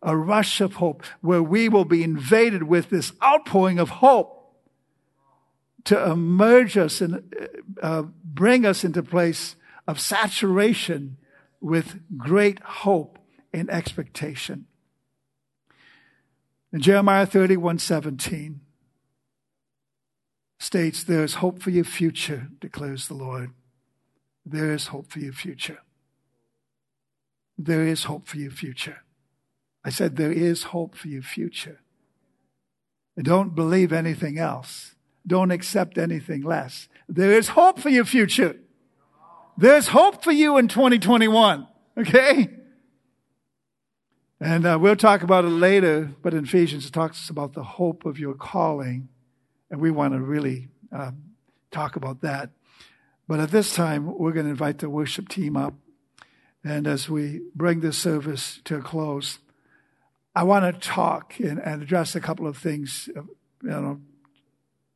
A 0.01 0.17
rush 0.17 0.59
of 0.59 0.75
hope 0.75 1.03
where 1.21 1.43
we 1.43 1.69
will 1.69 1.85
be 1.85 2.03
invaded 2.03 2.63
with 2.63 2.89
this 2.89 3.13
outpouring 3.23 3.79
of 3.79 3.89
hope 3.89 4.39
to 5.85 6.11
emerge 6.11 6.77
us 6.77 7.01
and 7.01 7.33
uh, 7.81 8.03
bring 8.23 8.65
us 8.65 8.83
into 8.83 9.03
place 9.03 9.55
of 9.87 9.99
saturation 9.99 11.17
with 11.61 11.99
great 12.17 12.59
hope 12.59 13.19
and 13.53 13.69
expectation. 13.69 14.65
In 16.71 16.81
Jeremiah 16.81 17.25
31 17.25 17.79
17 17.79 18.61
states, 20.59 21.03
There 21.03 21.23
is 21.23 21.35
hope 21.35 21.61
for 21.61 21.69
your 21.69 21.83
future, 21.83 22.47
declares 22.59 23.07
the 23.07 23.13
Lord 23.13 23.51
there 24.45 24.73
is 24.73 24.87
hope 24.87 25.09
for 25.11 25.19
your 25.19 25.33
future. 25.33 25.79
There 27.57 27.85
is 27.85 28.05
hope 28.05 28.27
for 28.27 28.37
your 28.37 28.51
future. 28.51 29.03
I 29.85 29.89
said, 29.89 30.15
there 30.15 30.31
is 30.31 30.63
hope 30.63 30.95
for 30.95 31.07
your 31.07 31.21
future. 31.21 31.81
Don't 33.21 33.53
believe 33.53 33.93
anything 33.93 34.39
else. 34.39 34.95
Don't 35.25 35.51
accept 35.51 35.97
anything 35.97 36.41
less. 36.41 36.89
There 37.07 37.31
is 37.31 37.49
hope 37.49 37.79
for 37.79 37.89
your 37.89 38.05
future. 38.05 38.57
There's 39.57 39.89
hope 39.89 40.23
for 40.23 40.31
you 40.31 40.57
in 40.57 40.67
2021. 40.67 41.67
Okay? 41.97 42.49
And 44.39 44.65
uh, 44.65 44.77
we'll 44.81 44.95
talk 44.95 45.21
about 45.21 45.45
it 45.45 45.49
later, 45.49 46.11
but 46.21 46.33
in 46.33 46.43
Ephesians, 46.43 46.85
it 46.85 46.91
talks 46.91 47.29
about 47.29 47.53
the 47.53 47.63
hope 47.63 48.05
of 48.05 48.19
your 48.19 48.33
calling. 48.33 49.07
And 49.69 49.79
we 49.79 49.91
want 49.91 50.13
to 50.13 50.19
really 50.19 50.69
uh, 50.91 51.11
talk 51.71 51.95
about 51.95 52.21
that. 52.21 52.49
But 53.27 53.39
at 53.39 53.51
this 53.51 53.73
time, 53.73 54.17
we're 54.17 54.33
going 54.33 54.45
to 54.45 54.51
invite 54.51 54.79
the 54.79 54.89
worship 54.89 55.29
team 55.29 55.55
up. 55.55 55.73
And 56.63 56.87
as 56.87 57.09
we 57.09 57.41
bring 57.55 57.81
this 57.81 57.97
service 57.97 58.59
to 58.65 58.77
a 58.77 58.81
close, 58.81 59.39
I 60.35 60.43
want 60.43 60.65
to 60.65 60.87
talk 60.87 61.39
and, 61.39 61.59
and 61.59 61.81
address 61.81 62.15
a 62.15 62.21
couple 62.21 62.47
of 62.47 62.57
things, 62.57 63.09
uh, 63.15 63.21
you 63.21 63.69
know, 63.69 64.01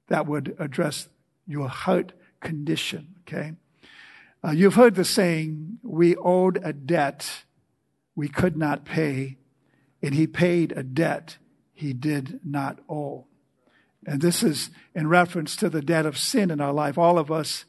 that 0.07 0.25
would 0.25 0.55
address 0.59 1.09
your 1.45 1.67
heart 1.67 2.13
condition. 2.39 3.15
Okay, 3.21 3.53
uh, 4.43 4.51
you've 4.51 4.75
heard 4.75 4.95
the 4.95 5.05
saying, 5.05 5.79
"We 5.83 6.15
owed 6.15 6.59
a 6.63 6.73
debt 6.73 7.43
we 8.15 8.29
could 8.29 8.57
not 8.57 8.85
pay, 8.85 9.37
and 10.01 10.15
he 10.15 10.25
paid 10.25 10.71
a 10.71 10.83
debt 10.83 11.37
he 11.73 11.93
did 11.93 12.39
not 12.43 12.79
owe." 12.89 13.25
And 14.05 14.21
this 14.21 14.41
is 14.41 14.69
in 14.95 15.07
reference 15.07 15.55
to 15.57 15.69
the 15.69 15.81
debt 15.81 16.05
of 16.05 16.17
sin 16.17 16.49
in 16.49 16.61
our 16.61 16.73
life. 16.73 16.97
All 16.97 17.19
of 17.19 17.31
us 17.31 17.65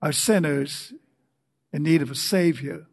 are 0.00 0.12
sinners 0.12 0.92
in 1.72 1.82
need 1.82 2.02
of 2.02 2.10
a 2.10 2.14
Savior. 2.14 2.86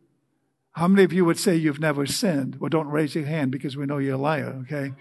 How 0.71 0.87
many 0.87 1.03
of 1.03 1.13
you 1.13 1.23
would 1.25 1.39
say 1.39 1.55
you've 1.55 1.79
never 1.79 2.05
sinned? 2.05 2.57
Well, 2.59 2.69
don't 2.69 2.87
raise 2.87 3.15
your 3.15 3.25
hand 3.25 3.51
because 3.51 3.77
we 3.77 3.85
know 3.85 3.97
you're 3.97 4.15
a 4.15 4.17
liar, 4.17 4.61
okay? 4.63 4.93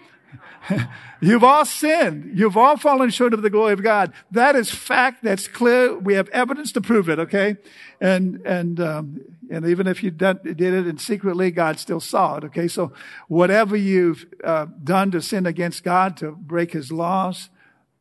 You've 1.21 1.43
all 1.43 1.65
sinned. 1.65 2.37
You've 2.37 2.57
all 2.57 2.77
fallen 2.77 3.09
short 3.09 3.33
of 3.33 3.41
the 3.41 3.49
glory 3.49 3.73
of 3.73 3.83
God. 3.83 4.13
That 4.31 4.55
is 4.55 4.69
fact. 4.69 5.23
That's 5.23 5.47
clear. 5.47 5.97
We 5.97 6.15
have 6.15 6.27
evidence 6.29 6.71
to 6.73 6.81
prove 6.81 7.09
it. 7.09 7.19
Okay, 7.19 7.57
and 8.01 8.41
and 8.45 8.79
um, 8.79 9.21
and 9.49 9.65
even 9.65 9.87
if 9.87 10.03
you 10.03 10.11
did 10.11 10.45
it 10.45 10.71
and 10.71 10.99
secretly, 10.99 11.51
God 11.51 11.79
still 11.79 11.99
saw 11.99 12.37
it. 12.37 12.43
Okay, 12.45 12.67
so 12.67 12.91
whatever 13.27 13.75
you've 13.75 14.25
uh, 14.43 14.67
done 14.83 15.11
to 15.11 15.21
sin 15.21 15.45
against 15.45 15.83
God, 15.83 16.17
to 16.17 16.31
break 16.31 16.73
His 16.73 16.91
laws, 16.91 17.49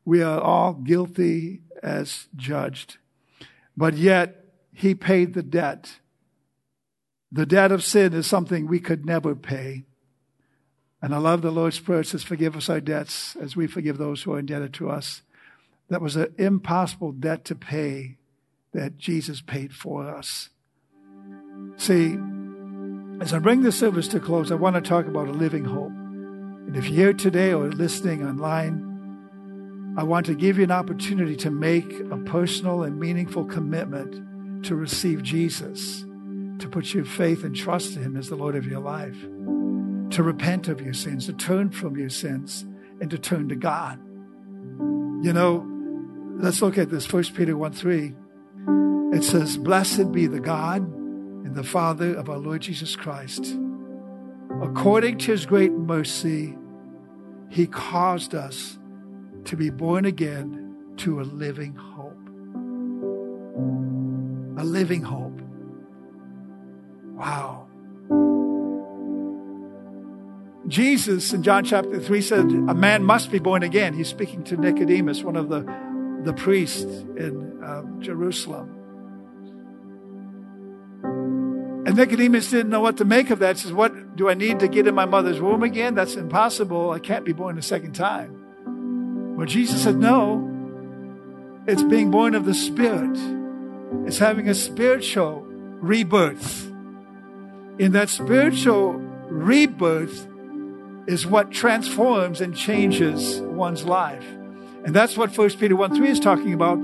we 0.04 0.22
are 0.22 0.40
all 0.40 0.74
guilty 0.74 1.60
as 1.82 2.28
judged. 2.36 2.98
But 3.76 3.94
yet, 3.94 4.44
he 4.72 4.94
paid 4.94 5.34
the 5.34 5.42
debt. 5.42 5.98
The 7.30 7.46
debt 7.46 7.72
of 7.72 7.82
sin 7.82 8.12
is 8.12 8.26
something 8.26 8.66
we 8.66 8.80
could 8.80 9.04
never 9.04 9.34
pay. 9.34 9.84
And 11.02 11.14
I 11.14 11.18
love 11.18 11.42
the 11.42 11.50
Lord's 11.50 11.80
Prayer 11.80 12.00
It 12.00 12.06
says, 12.06 12.22
Forgive 12.22 12.56
us 12.56 12.70
our 12.70 12.80
debts 12.80 13.36
as 13.36 13.56
we 13.56 13.66
forgive 13.66 13.98
those 13.98 14.22
who 14.22 14.32
are 14.32 14.38
indebted 14.38 14.72
to 14.74 14.90
us. 14.90 15.22
That 15.88 16.00
was 16.00 16.16
an 16.16 16.34
impossible 16.38 17.12
debt 17.12 17.44
to 17.46 17.54
pay 17.54 18.16
that 18.72 18.96
Jesus 18.96 19.40
paid 19.40 19.74
for 19.74 20.08
us. 20.08 20.48
See, 21.76 22.16
as 23.20 23.32
I 23.32 23.38
bring 23.38 23.62
this 23.62 23.78
service 23.78 24.08
to 24.08 24.20
close, 24.20 24.50
I 24.50 24.56
want 24.56 24.76
to 24.76 24.80
talk 24.80 25.06
about 25.06 25.28
a 25.28 25.32
living 25.32 25.64
hope. 25.64 25.92
And 25.92 26.76
if 26.76 26.86
you're 26.86 27.06
here 27.06 27.12
today 27.12 27.52
or 27.52 27.70
listening 27.70 28.26
online, 28.26 28.93
I 29.96 30.02
want 30.02 30.26
to 30.26 30.34
give 30.34 30.58
you 30.58 30.64
an 30.64 30.72
opportunity 30.72 31.36
to 31.36 31.50
make 31.50 32.00
a 32.10 32.16
personal 32.16 32.82
and 32.82 32.98
meaningful 32.98 33.44
commitment 33.44 34.64
to 34.64 34.74
receive 34.74 35.22
Jesus, 35.22 36.04
to 36.58 36.68
put 36.68 36.92
your 36.92 37.04
faith 37.04 37.44
and 37.44 37.54
trust 37.54 37.96
in 37.96 38.02
Him 38.02 38.16
as 38.16 38.28
the 38.28 38.36
Lord 38.36 38.56
of 38.56 38.66
your 38.66 38.80
life, 38.80 39.16
to 40.10 40.22
repent 40.22 40.68
of 40.68 40.80
your 40.80 40.94
sins, 40.94 41.26
to 41.26 41.32
turn 41.32 41.70
from 41.70 41.96
your 41.96 42.08
sins, 42.08 42.64
and 43.00 43.10
to 43.10 43.18
turn 43.18 43.48
to 43.50 43.54
God. 43.54 44.00
You 45.24 45.32
know, 45.32 45.64
let's 46.38 46.60
look 46.60 46.76
at 46.76 46.90
this. 46.90 47.06
First 47.06 47.34
Peter 47.34 47.56
1 47.56 47.72
3. 47.72 48.14
It 49.14 49.22
says, 49.22 49.56
Blessed 49.56 50.10
be 50.10 50.26
the 50.26 50.40
God 50.40 50.82
and 50.82 51.54
the 51.54 51.62
Father 51.62 52.14
of 52.14 52.28
our 52.28 52.38
Lord 52.38 52.62
Jesus 52.62 52.96
Christ. 52.96 53.56
According 54.60 55.18
to 55.18 55.32
his 55.32 55.46
great 55.46 55.72
mercy, 55.72 56.56
he 57.48 57.68
caused 57.68 58.34
us 58.34 58.78
to 59.46 59.56
be 59.56 59.70
born 59.70 60.04
again 60.04 60.94
to 60.98 61.20
a 61.20 61.22
living 61.22 61.74
hope. 61.74 62.18
A 64.58 64.64
living 64.64 65.02
hope. 65.02 65.40
Wow. 67.14 67.68
Jesus 70.66 71.32
in 71.32 71.42
John 71.42 71.64
chapter 71.64 72.00
3 72.00 72.20
said, 72.22 72.44
A 72.46 72.74
man 72.74 73.04
must 73.04 73.30
be 73.30 73.38
born 73.38 73.62
again. 73.62 73.92
He's 73.94 74.08
speaking 74.08 74.44
to 74.44 74.56
Nicodemus, 74.56 75.22
one 75.22 75.36
of 75.36 75.48
the, 75.48 75.60
the 76.24 76.32
priests 76.32 76.82
in 76.82 77.62
uh, 77.62 77.82
Jerusalem. 78.00 78.80
And 81.86 81.96
Nicodemus 81.96 82.50
didn't 82.50 82.70
know 82.70 82.80
what 82.80 82.96
to 82.96 83.04
make 83.04 83.28
of 83.28 83.40
that. 83.40 83.56
He 83.56 83.62
says, 83.62 83.72
What 83.72 84.16
do 84.16 84.30
I 84.30 84.34
need 84.34 84.60
to 84.60 84.68
get 84.68 84.86
in 84.86 84.94
my 84.94 85.04
mother's 85.04 85.40
womb 85.40 85.62
again? 85.62 85.94
That's 85.94 86.14
impossible. 86.14 86.90
I 86.90 86.98
can't 86.98 87.26
be 87.26 87.32
born 87.32 87.58
a 87.58 87.62
second 87.62 87.92
time. 87.92 88.33
But 89.36 89.48
Jesus 89.48 89.82
said, 89.82 89.96
No. 89.96 90.50
It's 91.66 91.82
being 91.82 92.10
born 92.10 92.34
of 92.34 92.44
the 92.44 92.54
Spirit. 92.54 93.18
It's 94.06 94.18
having 94.18 94.48
a 94.48 94.54
spiritual 94.54 95.40
rebirth. 95.80 96.66
In 97.78 97.92
that 97.92 98.10
spiritual 98.10 98.94
rebirth 99.28 100.26
is 101.06 101.26
what 101.26 101.50
transforms 101.50 102.40
and 102.40 102.54
changes 102.54 103.40
one's 103.40 103.84
life. 103.84 104.26
And 104.84 104.94
that's 104.94 105.16
what 105.16 105.36
1 105.36 105.50
Peter 105.52 105.74
1 105.74 105.96
3 105.96 106.08
is 106.08 106.20
talking 106.20 106.52
about. 106.52 106.78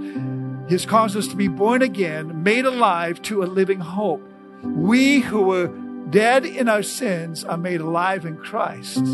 He's 0.68 0.86
caused 0.86 1.16
us 1.16 1.28
to 1.28 1.36
be 1.36 1.48
born 1.48 1.82
again, 1.82 2.42
made 2.42 2.64
alive 2.64 3.20
to 3.22 3.42
a 3.42 3.44
living 3.44 3.80
hope. 3.80 4.22
We 4.62 5.20
who 5.20 5.42
were 5.42 5.68
dead 6.10 6.46
in 6.46 6.68
our 6.68 6.82
sins 6.82 7.44
are 7.44 7.58
made 7.58 7.80
alive 7.80 8.24
in 8.24 8.36
Christ. 8.36 9.04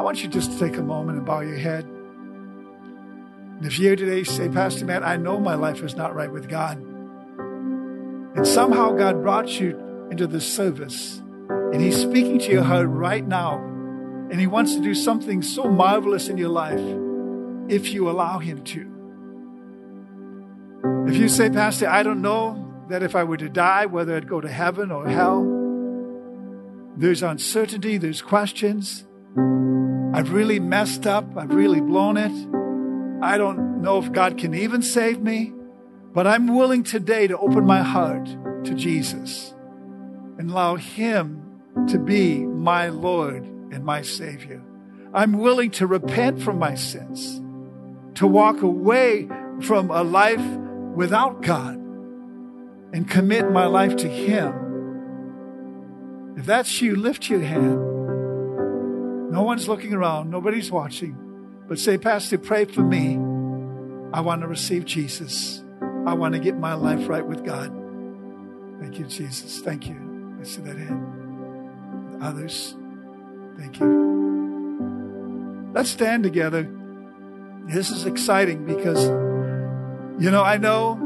I 0.00 0.02
want 0.02 0.22
you 0.22 0.30
just 0.30 0.52
to 0.52 0.58
take 0.58 0.78
a 0.78 0.82
moment 0.82 1.18
and 1.18 1.26
bow 1.26 1.40
your 1.40 1.58
head. 1.58 1.84
And 1.84 3.66
if 3.66 3.78
you're 3.78 3.96
today, 3.96 4.24
say, 4.24 4.48
Pastor 4.48 4.86
Matt, 4.86 5.02
I 5.02 5.18
know 5.18 5.38
my 5.38 5.56
life 5.56 5.82
is 5.82 5.94
not 5.94 6.14
right 6.14 6.32
with 6.32 6.48
God. 6.48 6.78
And 8.34 8.46
somehow 8.46 8.92
God 8.92 9.20
brought 9.20 9.60
you 9.60 9.78
into 10.10 10.26
this 10.26 10.50
service, 10.50 11.18
and 11.50 11.82
He's 11.82 12.00
speaking 12.00 12.38
to 12.38 12.50
your 12.50 12.62
heart 12.62 12.88
right 12.88 13.26
now. 13.28 13.58
And 14.30 14.40
He 14.40 14.46
wants 14.46 14.74
to 14.74 14.80
do 14.80 14.94
something 14.94 15.42
so 15.42 15.64
marvelous 15.64 16.30
in 16.30 16.38
your 16.38 16.48
life 16.48 16.80
if 17.68 17.92
you 17.92 18.08
allow 18.08 18.38
Him 18.38 18.64
to. 18.64 18.86
If 21.10 21.16
you 21.18 21.28
say, 21.28 21.50
Pastor, 21.50 21.90
I 21.90 22.02
don't 22.02 22.22
know 22.22 22.86
that 22.88 23.02
if 23.02 23.14
I 23.14 23.24
were 23.24 23.36
to 23.36 23.50
die, 23.50 23.84
whether 23.84 24.16
I'd 24.16 24.26
go 24.26 24.40
to 24.40 24.48
heaven 24.48 24.90
or 24.90 25.06
hell, 25.06 25.44
there's 26.96 27.22
uncertainty, 27.22 27.98
there's 27.98 28.22
questions. 28.22 29.04
I've 29.36 30.32
really 30.32 30.58
messed 30.58 31.06
up, 31.06 31.36
I've 31.36 31.54
really 31.54 31.80
blown 31.80 32.16
it. 32.16 32.32
I 33.22 33.38
don't 33.38 33.80
know 33.80 33.98
if 33.98 34.10
God 34.12 34.38
can 34.38 34.54
even 34.54 34.82
save 34.82 35.20
me, 35.20 35.52
but 36.12 36.26
I'm 36.26 36.56
willing 36.56 36.82
today 36.82 37.28
to 37.28 37.38
open 37.38 37.64
my 37.64 37.82
heart 37.82 38.26
to 38.64 38.74
Jesus 38.74 39.54
and 40.38 40.50
allow 40.50 40.76
Him 40.76 41.60
to 41.88 41.98
be 41.98 42.38
my 42.40 42.88
Lord 42.88 43.44
and 43.44 43.84
my 43.84 44.02
Savior. 44.02 44.62
I'm 45.14 45.34
willing 45.34 45.70
to 45.72 45.86
repent 45.86 46.42
from 46.42 46.58
my 46.58 46.74
sins, 46.74 47.40
to 48.18 48.26
walk 48.26 48.62
away 48.62 49.28
from 49.60 49.90
a 49.90 50.02
life 50.02 50.44
without 50.96 51.42
God 51.42 51.76
and 52.92 53.08
commit 53.08 53.50
my 53.52 53.66
life 53.66 53.94
to 53.96 54.08
Him. 54.08 54.54
If 56.36 56.46
that's 56.46 56.80
you, 56.82 56.96
lift 56.96 57.30
your 57.30 57.42
hand. 57.42 57.99
No 59.30 59.42
one's 59.42 59.68
looking 59.68 59.94
around, 59.94 60.30
nobody's 60.30 60.70
watching. 60.70 61.16
But 61.68 61.78
say, 61.78 61.98
Pastor, 61.98 62.36
pray 62.36 62.64
for 62.64 62.82
me. 62.82 63.14
I 64.12 64.20
want 64.22 64.40
to 64.42 64.48
receive 64.48 64.84
Jesus. 64.84 65.62
I 66.04 66.14
want 66.14 66.34
to 66.34 66.40
get 66.40 66.58
my 66.58 66.74
life 66.74 67.08
right 67.08 67.24
with 67.24 67.44
God. 67.44 67.72
Thank 68.80 68.98
you, 68.98 69.06
Jesus. 69.06 69.60
Thank 69.60 69.88
you. 69.88 70.38
I 70.40 70.44
see 70.44 70.62
that 70.62 70.76
hand. 70.76 72.22
Others, 72.22 72.74
thank 73.56 73.78
you. 73.78 75.70
Let's 75.72 75.90
stand 75.90 76.24
together. 76.24 76.68
This 77.66 77.90
is 77.90 78.06
exciting 78.06 78.66
because 78.66 79.08
you 80.20 80.30
know, 80.30 80.42
I 80.42 80.58
know 80.58 80.98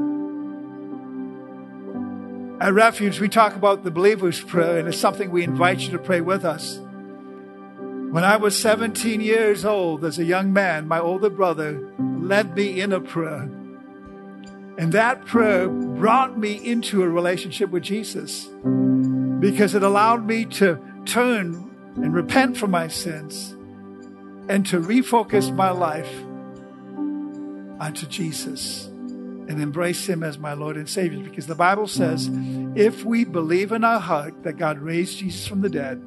at 2.61 2.73
Refuge 2.73 3.21
we 3.21 3.29
talk 3.29 3.55
about 3.55 3.85
the 3.85 3.93
believer's 3.93 4.41
prayer, 4.41 4.79
and 4.79 4.89
it's 4.89 4.99
something 4.99 5.31
we 5.31 5.45
invite 5.45 5.81
you 5.81 5.91
to 5.93 6.01
pray 6.01 6.21
with 6.21 6.45
us. 6.45 6.81
When 8.15 8.23
I 8.23 8.37
was 8.37 8.57
17 8.57 9.21
years 9.21 9.65
old, 9.65 10.05
as 10.05 10.21
a 10.21 10.25
young 10.25 10.53
man, 10.53 10.87
my 10.87 11.01
older 11.01 11.29
brother 11.29 11.85
led 11.99 12.55
me 12.55 12.81
in 12.81 12.93
a 12.93 13.01
prayer. 13.01 13.51
And 14.79 14.93
that 14.93 15.27
prayer 15.27 15.67
brought 15.69 16.39
me 16.39 16.53
into 16.53 17.03
a 17.03 17.09
relationship 17.09 17.71
with 17.71 17.83
Jesus 17.83 18.45
because 19.41 19.75
it 19.75 19.83
allowed 19.83 20.29
me 20.29 20.45
to 20.45 20.79
turn 21.05 21.69
and 21.97 22.15
repent 22.15 22.57
from 22.57 22.71
my 22.71 22.87
sins 22.87 23.57
and 24.49 24.65
to 24.67 24.79
refocus 24.79 25.53
my 25.53 25.71
life 25.71 26.23
onto 27.81 28.07
Jesus 28.07 28.85
and 28.87 29.61
embrace 29.61 30.09
Him 30.09 30.23
as 30.23 30.39
my 30.39 30.53
Lord 30.53 30.77
and 30.77 30.89
Savior. 30.89 31.19
Because 31.19 31.49
the 31.49 31.57
Bible 31.57 31.89
says, 31.89 32.31
if 32.77 33.05
we 33.05 33.25
believe 33.25 33.73
in 33.73 33.83
our 33.83 33.99
heart 33.99 34.45
that 34.45 34.53
God 34.53 34.79
raised 34.79 35.19
Jesus 35.19 35.49
from 35.49 35.63
the 35.63 35.69
dead, 35.69 36.01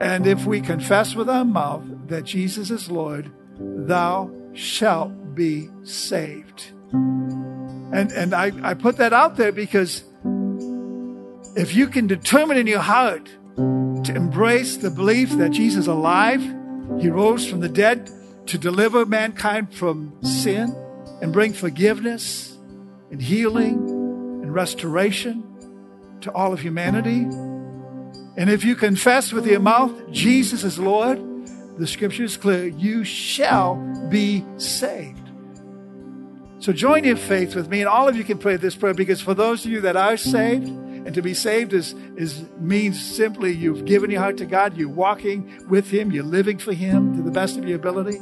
and 0.00 0.26
if 0.26 0.44
we 0.46 0.60
confess 0.60 1.14
with 1.14 1.28
our 1.28 1.44
mouth 1.44 1.84
that 2.08 2.24
Jesus 2.24 2.70
is 2.70 2.90
Lord, 2.90 3.32
thou 3.58 4.30
shalt 4.52 5.34
be 5.34 5.68
saved. 5.82 6.72
And, 6.92 8.12
and 8.12 8.34
I, 8.34 8.52
I 8.62 8.74
put 8.74 8.96
that 8.98 9.12
out 9.12 9.36
there 9.36 9.52
because 9.52 10.04
if 11.56 11.74
you 11.74 11.86
can 11.88 12.06
determine 12.06 12.56
in 12.56 12.66
your 12.66 12.80
heart 12.80 13.28
to 13.56 14.12
embrace 14.14 14.76
the 14.76 14.90
belief 14.90 15.30
that 15.38 15.50
Jesus 15.50 15.80
is 15.80 15.86
alive, 15.86 16.42
He 17.00 17.08
rose 17.08 17.48
from 17.48 17.60
the 17.60 17.68
dead 17.68 18.10
to 18.46 18.58
deliver 18.58 19.04
mankind 19.04 19.74
from 19.74 20.12
sin, 20.22 20.74
and 21.20 21.32
bring 21.32 21.52
forgiveness 21.52 22.56
and 23.10 23.20
healing 23.20 23.74
and 24.42 24.54
restoration 24.54 25.42
to 26.20 26.30
all 26.32 26.52
of 26.52 26.60
humanity. 26.60 27.26
And 28.36 28.50
if 28.50 28.64
you 28.64 28.76
confess 28.76 29.32
with 29.32 29.46
your 29.46 29.60
mouth 29.60 29.92
Jesus 30.10 30.62
is 30.62 30.78
Lord, 30.78 31.18
the 31.78 31.86
scripture 31.86 32.24
is 32.24 32.36
clear, 32.36 32.66
you 32.66 33.04
shall 33.04 33.76
be 34.08 34.44
saved. 34.56 35.20
So 36.58 36.72
join 36.72 37.04
your 37.04 37.16
faith 37.16 37.54
with 37.54 37.68
me, 37.68 37.80
and 37.80 37.88
all 37.88 38.08
of 38.08 38.16
you 38.16 38.24
can 38.24 38.38
pray 38.38 38.56
this 38.56 38.74
prayer 38.74 38.94
because 38.94 39.20
for 39.20 39.34
those 39.34 39.64
of 39.64 39.70
you 39.70 39.80
that 39.82 39.96
are 39.96 40.16
saved, 40.16 40.68
and 40.68 41.14
to 41.14 41.22
be 41.22 41.34
saved 41.34 41.72
is, 41.72 41.94
is 42.16 42.44
means 42.58 43.00
simply 43.00 43.52
you've 43.52 43.84
given 43.84 44.10
your 44.10 44.20
heart 44.20 44.38
to 44.38 44.46
God, 44.46 44.76
you're 44.76 44.88
walking 44.88 45.64
with 45.68 45.88
Him, 45.88 46.10
you're 46.10 46.24
living 46.24 46.58
for 46.58 46.72
Him 46.72 47.16
to 47.16 47.22
the 47.22 47.30
best 47.30 47.56
of 47.56 47.68
your 47.68 47.76
ability. 47.76 48.18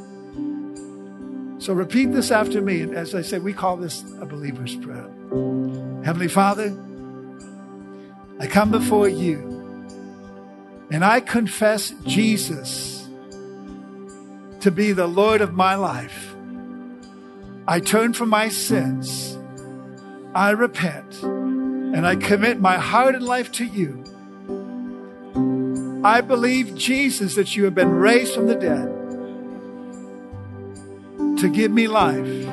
So 1.57 1.73
repeat 1.73 2.11
this 2.11 2.29
after 2.29 2.61
me. 2.61 2.81
And 2.81 2.93
as 2.93 3.15
I 3.15 3.23
said, 3.23 3.41
we 3.41 3.53
call 3.53 3.77
this 3.77 4.03
a 4.21 4.25
believer's 4.27 4.75
prayer. 4.75 5.09
Heavenly 6.03 6.27
Father, 6.27 6.77
I 8.39 8.45
come 8.45 8.69
before 8.69 9.09
you 9.09 9.54
and 10.91 11.03
I 11.03 11.19
confess 11.19 11.93
Jesus 12.05 13.07
to 14.59 14.71
be 14.71 14.91
the 14.91 15.07
Lord 15.07 15.41
of 15.41 15.53
my 15.53 15.75
life. 15.75 16.35
I 17.67 17.79
turn 17.79 18.13
from 18.13 18.29
my 18.29 18.49
sins. 18.49 19.37
I 20.33 20.51
repent 20.51 21.23
and 21.23 22.05
I 22.05 22.15
commit 22.15 22.59
my 22.59 22.77
heart 22.77 23.15
and 23.15 23.23
life 23.23 23.51
to 23.53 23.65
you. 23.65 24.03
I 26.03 26.21
believe, 26.21 26.75
Jesus, 26.75 27.35
that 27.35 27.55
you 27.55 27.63
have 27.63 27.73
been 27.73 27.91
raised 27.91 28.35
from 28.35 28.47
the 28.47 28.55
dead 28.55 28.91
to 31.39 31.49
give 31.49 31.71
me 31.71 31.87
life. 31.87 32.47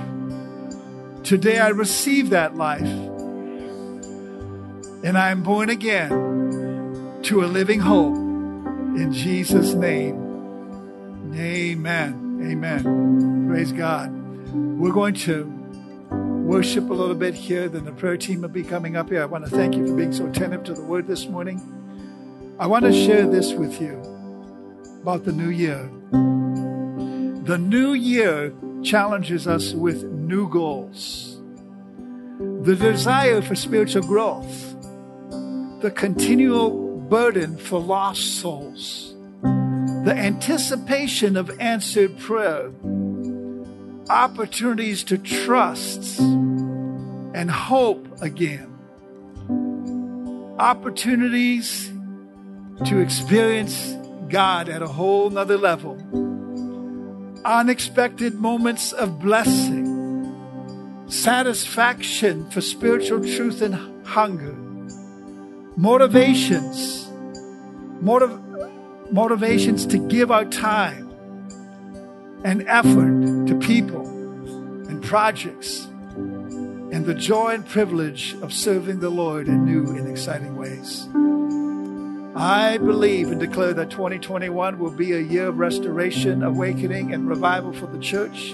Today 1.22 1.58
I 1.58 1.68
receive 1.68 2.30
that 2.30 2.56
life. 2.56 2.80
And 5.04 5.18
I 5.18 5.30
am 5.30 5.42
born 5.42 5.68
again 5.68 7.20
to 7.22 7.44
a 7.44 7.46
living 7.46 7.80
hope. 7.80 8.21
In 8.94 9.10
Jesus' 9.10 9.72
name. 9.72 10.16
Amen. 11.34 12.40
Amen. 12.46 13.48
Praise 13.48 13.72
God. 13.72 14.12
We're 14.52 14.92
going 14.92 15.14
to 15.14 15.44
worship 16.44 16.90
a 16.90 16.92
little 16.92 17.14
bit 17.14 17.32
here. 17.32 17.70
Then 17.70 17.86
the 17.86 17.92
prayer 17.92 18.18
team 18.18 18.42
will 18.42 18.50
be 18.50 18.62
coming 18.62 18.96
up 18.96 19.08
here. 19.08 19.22
I 19.22 19.24
want 19.24 19.46
to 19.46 19.50
thank 19.50 19.76
you 19.76 19.86
for 19.86 19.94
being 19.94 20.12
so 20.12 20.26
attentive 20.26 20.64
to 20.64 20.74
the 20.74 20.82
word 20.82 21.06
this 21.06 21.26
morning. 21.26 21.60
I 22.58 22.66
want 22.66 22.84
to 22.84 22.92
share 22.92 23.26
this 23.26 23.54
with 23.54 23.80
you 23.80 23.98
about 25.00 25.24
the 25.24 25.32
new 25.32 25.48
year. 25.48 25.90
The 26.10 27.56
new 27.58 27.94
year 27.94 28.52
challenges 28.82 29.46
us 29.46 29.72
with 29.72 30.04
new 30.04 30.50
goals. 30.50 31.40
The 32.38 32.76
desire 32.76 33.40
for 33.40 33.54
spiritual 33.54 34.02
growth, 34.02 34.76
the 35.80 35.90
continual 35.90 36.81
burden 37.12 37.58
for 37.58 37.78
lost 37.78 38.40
souls, 38.40 39.14
the 39.42 40.14
anticipation 40.16 41.36
of 41.36 41.50
answered 41.60 42.18
prayer, 42.18 42.72
opportunities 44.08 45.04
to 45.04 45.18
trust 45.18 46.18
and 46.20 47.50
hope 47.50 48.22
again, 48.22 48.66
opportunities 50.58 51.92
to 52.86 52.98
experience 53.00 53.94
God 54.30 54.70
at 54.70 54.80
a 54.80 54.88
whole 54.88 55.28
nother 55.28 55.58
level 55.58 55.98
unexpected 57.44 58.36
moments 58.36 58.92
of 58.92 59.20
blessing, 59.20 59.84
satisfaction 61.08 62.48
for 62.48 62.62
spiritual 62.62 63.20
truth 63.20 63.60
and 63.60 63.74
hunger, 64.06 64.54
motivations, 65.76 67.01
motiv- 68.02 68.40
motivations 69.10 69.86
to 69.86 69.98
give 69.98 70.30
our 70.30 70.44
time 70.44 71.08
and 72.44 72.66
effort 72.68 73.46
to 73.46 73.58
people 73.58 74.04
and 74.88 75.02
projects, 75.02 75.84
and 75.84 77.06
the 77.06 77.14
joy 77.14 77.50
and 77.54 77.66
privilege 77.66 78.34
of 78.42 78.52
serving 78.52 79.00
the 79.00 79.08
Lord 79.08 79.46
in 79.46 79.64
new 79.64 79.86
and 79.86 80.08
exciting 80.08 80.56
ways. 80.56 81.06
I 82.34 82.78
believe 82.78 83.30
and 83.30 83.38
declare 83.38 83.74
that 83.74 83.90
2021 83.90 84.78
will 84.78 84.90
be 84.90 85.12
a 85.12 85.20
year 85.20 85.48
of 85.48 85.58
restoration, 85.58 86.42
awakening, 86.42 87.12
and 87.12 87.28
revival 87.28 87.72
for 87.72 87.86
the 87.86 87.98
church. 87.98 88.52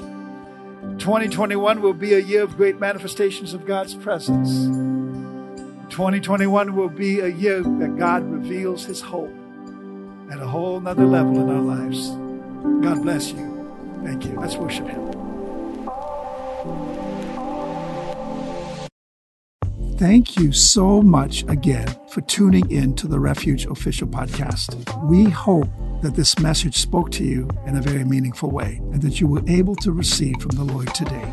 2021 0.99 1.81
will 1.81 1.95
be 1.95 2.15
a 2.15 2.19
year 2.19 2.43
of 2.43 2.57
great 2.57 2.79
manifestations 2.79 3.55
of 3.55 3.65
God's 3.65 3.95
presence. 3.95 4.98
2021 5.91 6.75
will 6.75 6.89
be 6.89 7.21
a 7.21 7.29
year 7.29 7.63
that 7.63 7.97
God 7.99 8.25
reveals 8.25 8.85
his 8.85 9.01
hope 9.01 9.35
at 10.31 10.39
a 10.39 10.47
whole 10.47 10.81
nother 10.81 11.07
level 11.07 11.41
in 11.41 11.49
our 11.49 11.61
lives. 11.61 12.11
God 12.85 13.03
bless 13.03 13.33
you. 13.33 14.01
Thank 14.05 14.25
you. 14.25 14.39
Let's 14.39 14.57
worship 14.57 14.87
him. 14.87 15.09
Thank 19.99 20.37
you 20.37 20.53
so 20.53 21.03
much 21.03 21.43
again 21.49 21.89
for 22.11 22.21
tuning 22.21 22.71
in 22.71 22.95
to 22.97 23.09
the 23.09 23.19
Refuge 23.19 23.67
Official 23.67 24.07
Podcast. 24.07 24.77
We 25.09 25.25
hope 25.25 25.69
that 26.03 26.15
this 26.15 26.39
message 26.39 26.77
spoke 26.77 27.11
to 27.13 27.25
you 27.25 27.49
in 27.67 27.77
a 27.77 27.83
very 27.83 28.05
meaningful 28.05 28.51
way 28.51 28.81
and 28.93 29.03
that 29.03 29.21
you 29.21 29.27
were 29.27 29.43
able 29.49 29.75
to 29.77 29.91
receive 29.91 30.37
from 30.41 30.51
the 30.51 30.63
Lord 30.63 30.95
today. 30.95 31.33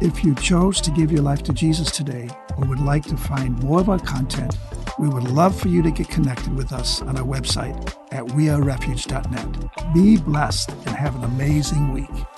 If 0.00 0.22
you 0.22 0.36
chose 0.36 0.80
to 0.82 0.92
give 0.92 1.10
your 1.10 1.22
life 1.22 1.42
to 1.42 1.52
Jesus 1.52 1.90
today 1.90 2.28
or 2.56 2.68
would 2.68 2.78
like 2.78 3.02
to 3.06 3.16
find 3.16 3.60
more 3.64 3.80
of 3.80 3.88
our 3.88 3.98
content, 3.98 4.56
we 4.96 5.08
would 5.08 5.24
love 5.24 5.58
for 5.58 5.66
you 5.66 5.82
to 5.82 5.90
get 5.90 6.08
connected 6.08 6.54
with 6.54 6.72
us 6.72 7.02
on 7.02 7.18
our 7.18 7.26
website 7.26 7.76
at 8.12 8.24
wearerefuge.net. 8.26 9.92
Be 9.94 10.16
blessed 10.16 10.70
and 10.70 10.90
have 10.90 11.16
an 11.16 11.24
amazing 11.24 11.92
week. 11.92 12.37